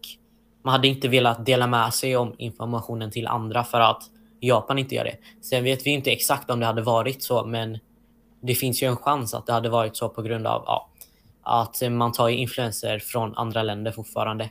man 0.63 0.73
hade 0.73 0.89
inte 0.89 1.09
velat 1.09 1.47
dela 1.47 1.67
med 1.67 1.95
sig 1.95 2.17
om 2.17 2.35
informationen 2.39 3.11
till 3.11 3.27
andra 3.27 3.65
för 3.65 3.81
att 3.81 4.03
Japan 4.41 4.79
inte 4.79 4.95
gör 4.95 5.05
det. 5.05 5.17
Sen 5.41 5.65
vet 5.65 5.87
vi 5.87 5.91
inte 5.91 6.13
exakt 6.13 6.51
om 6.51 6.61
det 6.61 6.67
hade 6.67 6.83
varit 6.83 7.23
så, 7.23 7.45
men 7.45 7.79
det 8.41 8.55
finns 8.55 8.83
ju 8.83 8.87
en 8.87 8.97
chans 8.97 9.35
att 9.35 9.47
det 9.47 9.53
hade 9.53 9.69
varit 9.69 9.97
så 9.97 10.09
på 10.09 10.23
grund 10.23 10.47
av 10.47 10.63
ja, 10.67 10.89
att 11.43 11.83
man 11.91 12.13
tar 12.13 12.29
influenser 12.29 12.99
från 12.99 13.35
andra 13.35 13.63
länder 13.63 13.93
fortfarande. 13.93 14.51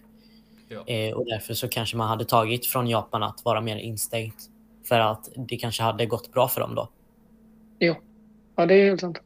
ja. 0.69 0.93
Eh, 0.93 1.13
och 1.13 1.25
därför 1.25 1.53
så 1.53 1.67
kanske 1.67 1.97
man 1.97 2.07
hade 2.07 2.25
tagit 2.25 2.65
från 2.65 2.87
Japan 2.87 3.23
att 3.23 3.45
vara 3.45 3.61
mer 3.61 3.77
instängt. 3.77 4.49
För 4.87 4.99
att 4.99 5.29
det 5.35 5.57
kanske 5.57 5.83
hade 5.83 6.05
gått 6.05 6.31
bra 6.31 6.47
för 6.47 6.61
dem 6.61 6.75
då. 6.75 6.89
Jo. 7.79 7.95
Ja, 8.57 8.65
det 8.65 8.73
är 8.75 8.85
helt 8.85 9.01
sant. 9.01 9.19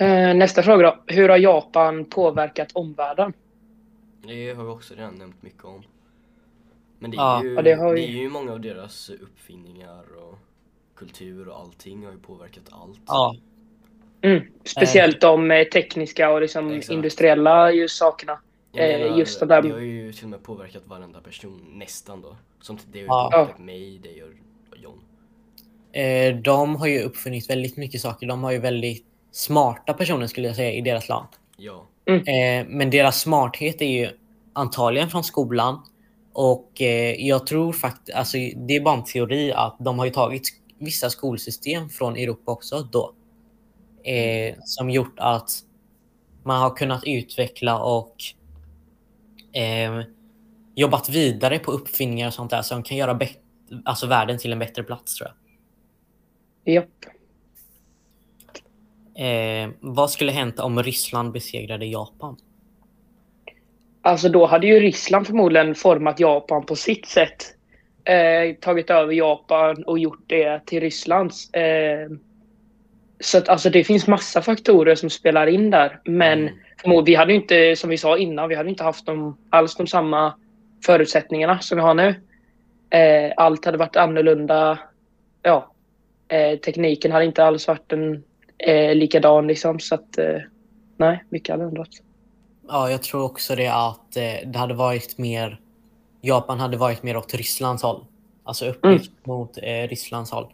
Eh, 0.00 0.34
nästa 0.34 0.62
fråga 0.62 0.82
då. 0.82 1.14
Hur 1.14 1.28
har 1.28 1.36
Japan 1.38 2.04
påverkat 2.04 2.72
omvärlden? 2.72 3.32
Det 4.26 4.54
har 4.54 4.64
vi 4.64 4.70
också 4.70 4.94
redan 4.94 5.14
nämnt 5.14 5.42
mycket 5.42 5.64
om. 5.64 5.82
Men 6.98 7.10
det 7.10 7.16
är, 7.16 7.18
Ja, 7.20 7.42
ju, 7.44 7.54
ja, 7.54 7.62
det 7.62 7.70
det, 7.70 7.76
har 7.82 7.94
är 7.94 8.06
ju- 8.06 8.28
många 8.28 8.52
av 8.52 8.60
deras 8.60 9.10
uppfinningar 9.10 10.04
och 10.22 10.38
kultur 10.96 11.48
och 11.48 11.58
allting 11.60 12.04
har 12.04 12.12
ju 12.12 12.18
påverkat 12.18 12.64
allt. 12.70 13.00
Ja, 13.06 13.36
Mm. 14.20 14.42
Speciellt 14.64 15.20
de 15.20 15.50
eh, 15.50 15.64
tekniska 15.64 16.30
och 16.30 16.40
liksom 16.40 16.70
Exakt. 16.70 16.92
industriella 16.92 17.72
just 17.72 17.96
sakerna. 17.96 18.32
Eh, 18.72 18.98
menar, 19.00 19.18
just 19.18 19.40
det 19.40 19.46
där- 19.46 19.62
Det 19.62 19.70
har 19.70 19.78
ju 19.78 20.12
till 20.12 20.24
och 20.24 20.30
med 20.30 20.42
påverkat 20.42 20.82
varenda 20.86 21.20
person, 21.20 21.66
nästan 21.72 22.20
då. 22.20 22.36
Som 22.60 22.78
det 22.92 22.98
har 22.98 23.02
ju 23.02 23.06
Ja. 23.06 23.30
påverkat 23.32 23.58
mig, 23.58 23.98
dig 23.98 24.22
och 24.22 24.30
John. 24.78 25.00
Eh, 25.94 26.36
de 26.36 26.76
har 26.76 26.86
ju 26.86 27.02
uppfunnit 27.02 27.50
väldigt 27.50 27.76
mycket 27.76 28.00
saker. 28.00 28.26
De 28.26 28.44
har 28.44 28.52
ju 28.52 28.58
väldigt 28.58 29.06
smarta 29.32 29.92
personer 29.92 30.26
skulle 30.26 30.46
jag 30.46 30.56
säga 30.56 30.72
i 30.72 30.80
deras 30.80 31.08
land. 31.08 31.28
Ja, 31.56 31.88
Eh, 32.06 32.66
men 32.68 32.90
deras 32.90 33.20
smarthet 33.20 33.82
är 33.82 33.86
ju 33.86 34.08
antagligen 34.52 35.10
från 35.10 35.24
skolan. 35.24 35.82
Och 36.32 36.82
eh, 36.82 37.26
jag 37.26 37.46
tror 37.46 37.72
faktiskt, 37.72 38.16
alltså 38.16 38.36
det 38.38 38.76
är 38.76 38.80
bara 38.80 38.96
en 38.96 39.04
teori 39.04 39.52
att 39.52 39.76
de 39.78 39.98
har 39.98 40.06
ju 40.06 40.12
tagit 40.12 40.48
vissa 40.78 41.10
skolsystem 41.10 41.88
från 41.88 42.16
Europa 42.16 42.52
också 42.52 42.88
då. 42.92 43.14
Eh, 44.10 44.54
som 44.64 44.90
gjort 44.90 45.14
att 45.16 45.50
man 46.42 46.60
har 46.60 46.76
kunnat 46.76 47.02
utveckla 47.06 47.82
och 47.82 48.16
eh, 49.52 50.00
jobbat 50.74 51.08
vidare 51.08 51.58
på 51.58 51.72
uppfinningar 51.72 52.26
och 52.26 52.34
sånt 52.34 52.50
där 52.50 52.62
som 52.62 52.82
kan 52.82 52.96
göra 52.96 53.20
alltså 53.84 54.06
världen 54.06 54.38
till 54.38 54.52
en 54.52 54.58
bättre 54.58 54.82
plats 54.82 55.16
tror 55.16 55.28
jag. 55.28 55.43
Japp. 56.64 56.88
Eh, 59.16 59.70
vad 59.80 60.10
skulle 60.10 60.32
hänt 60.32 60.60
om 60.60 60.82
Ryssland 60.82 61.32
besegrade 61.32 61.86
Japan? 61.86 62.36
Alltså 64.02 64.28
då 64.28 64.46
hade 64.46 64.66
ju 64.66 64.80
Ryssland 64.80 65.26
förmodligen 65.26 65.74
format 65.74 66.20
Japan 66.20 66.66
på 66.66 66.76
sitt 66.76 67.06
sätt. 67.06 67.44
Eh, 68.04 68.54
tagit 68.60 68.90
över 68.90 69.12
Japan 69.12 69.84
och 69.84 69.98
gjort 69.98 70.22
det 70.26 70.66
till 70.66 70.80
Rysslands. 70.80 71.50
Eh, 71.54 72.08
så 73.20 73.38
att 73.38 73.48
alltså 73.48 73.70
det 73.70 73.84
finns 73.84 74.06
massa 74.06 74.42
faktorer 74.42 74.94
som 74.94 75.10
spelar 75.10 75.46
in 75.46 75.70
där. 75.70 76.00
Men 76.04 76.38
Mm. 76.38 76.54
förmodligen, 76.80 77.04
vi 77.04 77.14
hade 77.14 77.32
ju 77.32 77.40
inte, 77.40 77.76
som 77.76 77.90
vi 77.90 77.98
sa 77.98 78.18
innan, 78.18 78.48
vi 78.48 78.54
hade 78.54 78.68
inte 78.70 78.84
haft 78.84 79.06
de, 79.06 79.38
alls 79.50 79.74
de 79.76 79.86
samma 79.86 80.34
förutsättningarna 80.86 81.58
som 81.60 81.76
vi 81.78 81.82
har 81.82 81.94
nu. 81.94 82.14
Eh, 82.90 83.32
allt 83.36 83.64
hade 83.64 83.78
varit 83.78 83.96
annorlunda. 83.96 84.78
Ja, 85.42 85.73
eh, 86.28 86.58
tekniken 86.58 87.12
hade 87.12 87.24
inte 87.24 87.44
alls 87.44 87.68
varit 87.68 87.92
en, 87.92 88.24
eh, 88.58 88.94
likadan 88.94 89.46
liksom. 89.46 89.80
Så 89.80 89.94
att 89.94 90.18
eh, 90.18 90.38
nej, 90.96 91.24
mycket 91.28 91.52
hade 91.52 91.64
ändrats. 91.64 92.02
Ja, 92.68 92.90
jag 92.90 93.02
tror 93.02 93.22
också 93.22 93.56
det 93.56 93.66
att 93.68 94.16
eh, 94.16 94.48
det 94.50 94.58
hade 94.58 94.74
varit 94.74 95.18
mer... 95.18 95.60
Japan 96.20 96.60
hade 96.60 96.76
varit 96.76 97.02
mer 97.02 97.16
åt 97.16 97.34
Rysslands 97.34 97.82
håll. 97.82 98.04
Alltså 98.44 98.66
upplyft 98.66 99.10
mot 99.24 99.58
eh, 99.62 99.88
Rysslands 99.88 100.30
håll. 100.30 100.46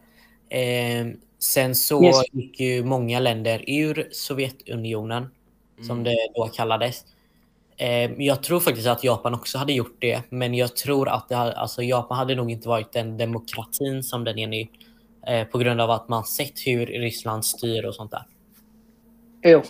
Eh, 0.49 1.07
sen 1.39 1.75
så 1.75 2.05
Yes. 2.05 2.23
gick 2.33 2.61
ju 2.61 2.85
många 2.85 3.21
länder 3.21 3.65
ur 3.67 4.09
Sovjetunionen, 4.13 5.31
som 5.81 5.91
Mm. 5.91 6.05
det 6.05 6.17
då 6.35 6.47
kallades. 6.49 7.05
Eh, 7.77 8.13
jag 8.13 8.43
tror 8.43 8.61
faktiskt 8.61 8.87
att 8.87 9.05
Japan 9.05 9.35
också 9.35 9.59
hade 9.59 9.73
gjort 9.73 9.97
det, 9.99 10.23
men 10.29 10.55
jag 10.55 10.77
tror 10.77 11.09
att 11.09 11.29
det, 11.29 11.37
alltså 11.37 11.83
Japan 11.83 12.19
hade 12.19 12.35
nog 12.35 12.51
inte 12.51 12.69
varit 12.69 12.93
den 12.93 13.17
demokratin 13.17 14.03
som 14.03 14.25
den 14.25 14.39
är 14.39 14.47
nu. 14.47 14.67
Eh, 15.27 15.47
på 15.47 15.59
grund 15.59 15.81
av 15.81 15.91
att 15.91 16.09
man 16.09 16.25
sett 16.25 16.67
hur 16.67 16.87
Ryssland 16.87 17.45
styr 17.45 17.85
och 17.85 17.95
sånt 17.95 18.11
där. 18.11 18.23
Jo. 19.43 19.63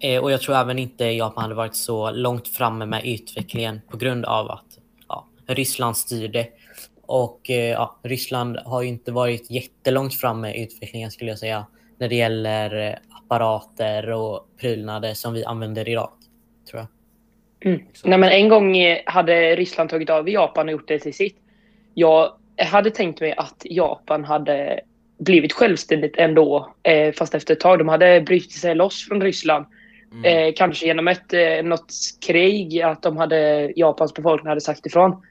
Eh, 0.00 0.22
och 0.22 0.32
jag 0.32 0.40
tror 0.40 0.56
även 0.56 0.78
inte 0.78 1.04
Japan 1.04 1.42
hade 1.42 1.54
varit 1.54 1.74
så 1.74 2.10
långt 2.10 2.48
framme 2.48 2.86
med 2.86 3.04
utvecklingen 3.04 3.80
på 3.90 3.96
grund 3.96 4.24
av 4.24 4.50
att 4.50 4.78
ja, 5.08 5.26
Ryssland 5.46 5.96
styrde. 5.96 6.48
Och 7.02 7.50
eh, 7.50 7.70
ja, 7.70 7.98
Ryssland 8.02 8.58
har 8.64 8.82
ju 8.82 8.88
inte 8.88 9.12
varit 9.12 9.50
jättelångt 9.50 10.14
framme 10.14 10.52
i 10.52 10.62
utvecklingen 10.62 11.10
skulle 11.10 11.30
jag 11.30 11.38
säga. 11.38 11.66
När 11.98 12.08
det 12.08 12.14
gäller 12.16 12.88
eh, 12.88 12.94
apparater 13.24 14.10
och 14.10 14.48
prylnader 14.60 15.14
som 15.14 15.32
vi 15.32 15.44
använder 15.44 15.88
idag. 15.88 16.10
Tror 16.70 16.86
jag. 17.60 17.72
exakt. 17.74 18.04
Nej, 18.04 18.18
men 18.18 18.30
en 18.30 18.48
gång 18.48 18.76
hade 19.06 19.56
Ryssland 19.56 19.90
tagit 19.90 20.10
över 20.10 20.30
Japan 20.30 20.66
och 20.66 20.72
gjort 20.72 20.88
det 20.88 20.98
till 20.98 21.14
sitt. 21.14 21.36
Jag 21.94 22.32
hade 22.66 22.90
tänkt 22.90 23.20
mig 23.20 23.34
att 23.36 23.62
Japan 23.64 24.24
hade 24.24 24.80
blivit 25.18 25.52
självständigt 25.52 26.16
ändå, 26.16 26.74
eh, 26.82 27.12
fast 27.12 27.34
efter 27.34 27.54
ett 27.54 27.60
tag. 27.60 27.78
De 27.78 27.88
hade 27.88 28.20
brutit 28.20 28.52
sig 28.52 28.74
loss 28.74 29.08
från 29.08 29.22
Ryssland. 29.22 29.66
Mm. 30.12 30.24
Eh, 30.24 30.54
kanske 30.56 30.86
genom 30.86 31.08
ett 31.08 31.32
eh, 31.32 31.62
något 31.62 31.92
krig, 32.26 32.82
att 32.82 33.02
de 33.02 33.16
hade, 33.16 33.72
Japans 33.76 34.14
befolkning 34.14 34.48
hade 34.48 34.60
sagt 34.60 34.86
ifrån. 34.86 35.22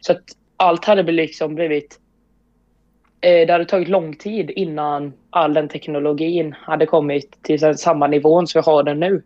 Så 0.00 0.12
att 0.12 0.24
allt 0.56 0.84
hade 0.84 1.12
liksom 1.12 1.54
blivit... 1.54 2.00
Eh, 3.20 3.46
det 3.46 3.52
hade 3.52 3.64
tagit 3.64 3.88
lång 3.88 4.16
tid 4.16 4.50
innan 4.50 5.12
all 5.30 5.54
den 5.54 5.68
teknologin 5.68 6.54
hade 6.60 6.86
kommit 6.86 7.42
till 7.42 7.78
samma 7.78 8.06
nivån 8.06 8.46
som 8.46 8.62
vi 8.62 8.70
har 8.70 8.82
den 8.82 9.00
nu. 9.00 9.22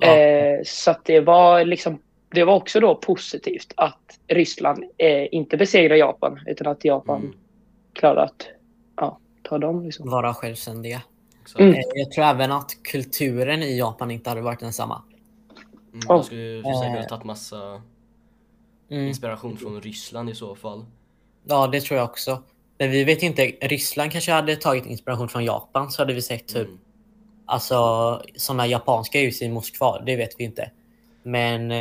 Ja. 0.00 0.16
Eh, 0.16 0.60
så 0.64 0.90
att 0.90 1.04
det 1.04 1.20
var 1.20 1.64
liksom 1.64 1.98
det 2.30 2.44
var 2.44 2.54
också 2.54 2.80
då 2.80 2.94
positivt 2.94 3.72
att 3.76 4.18
Ryssland 4.26 4.84
eh, 4.98 5.34
inte 5.34 5.56
besegrade 5.56 5.98
Japan 5.98 6.40
utan 6.46 6.66
att 6.66 6.84
Japan 6.84 7.20
Mm. 7.22 7.36
klarade 7.92 8.22
att 8.22 8.46
ja, 8.96 9.18
ta 9.42 9.58
dem. 9.58 9.84
Liksom. 9.84 10.10
Vara 10.10 10.34
självständiga. 10.34 11.02
Mm. 11.58 11.74
Eh, 11.74 11.80
jag 11.94 12.10
tror 12.12 12.24
även 12.24 12.52
att 12.52 12.82
kulturen 12.82 13.62
i 13.62 13.78
Japan 13.78 14.10
inte 14.10 14.30
hade 14.30 14.42
varit 14.42 14.60
densamma. 14.60 15.02
Mm. 15.92 16.00
Oh. 16.08 16.16
Jag 16.16 16.24
skulle 16.24 16.62
säkert 16.62 17.00
ha 17.00 17.08
tagit 17.08 17.24
massa 17.24 17.82
Mm. 18.90 19.06
inspiration 19.08 19.56
från 19.56 19.80
Ryssland 19.80 20.30
i 20.30 20.34
så 20.34 20.54
fall. 20.54 20.84
Ja, 21.44 21.66
det 21.66 21.80
tror 21.80 21.98
jag 21.98 22.04
också. 22.04 22.42
Men 22.78 22.90
vi 22.90 23.04
vet 23.04 23.22
inte. 23.22 23.42
Ryssland 23.42 24.12
kanske 24.12 24.32
hade 24.32 24.56
tagit 24.56 24.86
inspiration 24.86 25.28
från 25.28 25.44
Japan 25.44 25.90
så 25.90 26.02
hade 26.02 26.14
vi 26.14 26.22
sett 26.22 26.48
typ 26.48 26.66
Mm. 26.66 26.78
Alltså 27.46 28.22
sådana 28.36 28.66
japanska 28.66 29.18
hus 29.20 29.42
i 29.42 29.48
Moskva, 29.48 30.02
det 30.06 30.16
vet 30.16 30.30
vi 30.38 30.44
inte. 30.44 30.70
Men 31.22 31.72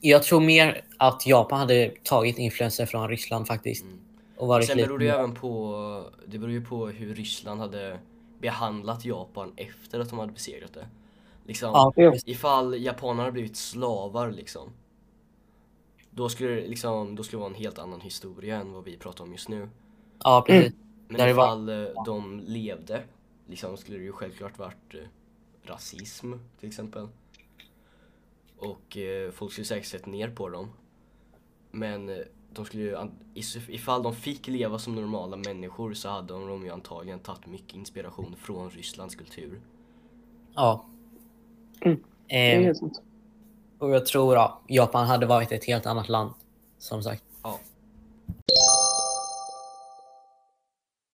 jag 0.00 0.22
tror 0.22 0.40
mer 0.40 0.84
att 0.98 1.26
Japan 1.26 1.58
hade 1.58 1.92
tagit 2.02 2.38
influenser 2.38 2.86
från 2.86 3.08
Ryssland 3.08 3.46
faktiskt. 3.46 3.84
Mm. 3.84 3.98
Och 4.36 4.48
varit 4.48 4.66
Sen 4.66 4.76
beror 4.76 4.98
det 4.98 5.04
ju 5.04 5.10
även 5.10 5.34
på, 5.34 6.10
det 6.26 6.38
beror 6.38 6.52
ju 6.52 6.64
på 6.64 6.86
hur 6.86 7.14
Ryssland 7.14 7.60
hade 7.60 7.98
behandlat 8.40 9.04
Japan 9.04 9.52
efter 9.56 10.00
att 10.00 10.10
de 10.10 10.18
hade 10.18 10.32
besegrat 10.32 10.72
det. 10.74 10.86
Liksom, 11.46 11.70
Ja, 11.74 11.92
precis. 11.96 12.28
ifall 12.28 12.82
japanerna 12.82 13.22
hade 13.22 13.32
blivit 13.32 13.56
slavar 13.56 14.30
liksom. 14.30 14.72
Då 16.10 16.28
skulle 16.28 16.50
det 16.50 16.66
liksom, 16.68 17.14
då 17.16 17.22
skulle 17.22 17.38
det 17.38 17.42
vara 17.42 17.50
en 17.54 17.60
helt 17.62 17.78
annan 17.78 18.00
historia 18.00 18.56
än 18.60 18.72
vad 18.72 18.84
vi 18.84 18.96
pratar 18.96 19.24
om 19.24 19.32
just 19.32 19.48
nu. 19.48 19.68
ja, 20.24 20.44
precis. 20.46 20.72
Men 21.08 21.18
Där 21.18 21.26
det 21.26 21.32
var- 21.32 21.44
ifall 21.44 21.68
eh, 21.68 22.04
de 22.04 22.40
levde, 22.46 23.02
liksom 23.46 23.76
skulle 23.76 23.98
det 23.98 24.04
ju 24.04 24.12
självklart 24.12 24.58
varit 24.58 24.94
eh, 24.94 25.00
rasism 25.70 26.32
till 26.60 26.68
exempel. 26.68 27.08
Och 28.58 28.96
eh, 28.96 29.30
folk 29.30 29.52
skulle 29.52 29.64
säkert 29.64 29.88
sett 29.88 30.06
ner 30.06 30.30
på 30.30 30.48
dem. 30.48 30.68
Men 31.70 32.08
eh, 32.08 32.16
de 32.52 32.64
skulle 32.64 32.82
ju, 32.82 32.96
ifall 33.68 34.02
de 34.02 34.14
fick 34.14 34.48
leva 34.48 34.78
som 34.78 34.94
normala 34.94 35.36
människor 35.36 35.94
så 35.94 36.08
hade 36.08 36.34
de 36.34 36.64
ju 36.64 36.70
antagligen 36.70 37.18
tagit 37.18 37.46
mycket 37.46 37.74
inspiration 37.74 38.36
från 38.38 38.70
Rysslands 38.70 39.14
kultur. 39.14 39.60
Ja. 40.54 40.86
Mm. 41.80 42.02
Det 42.26 42.54
är 42.54 42.60
helt 42.60 42.78
sant. 42.78 43.02
och 43.78 43.90
jag 43.90 44.06
tror 44.06 44.34
ja, 44.34 44.60
Japan 44.68 45.06
hade 45.06 45.26
varit 45.26 45.52
ett 45.52 45.64
helt 45.64 45.86
annat 45.86 46.08
land. 46.08 46.30
Som 46.78 47.02
sagt. 47.02 47.24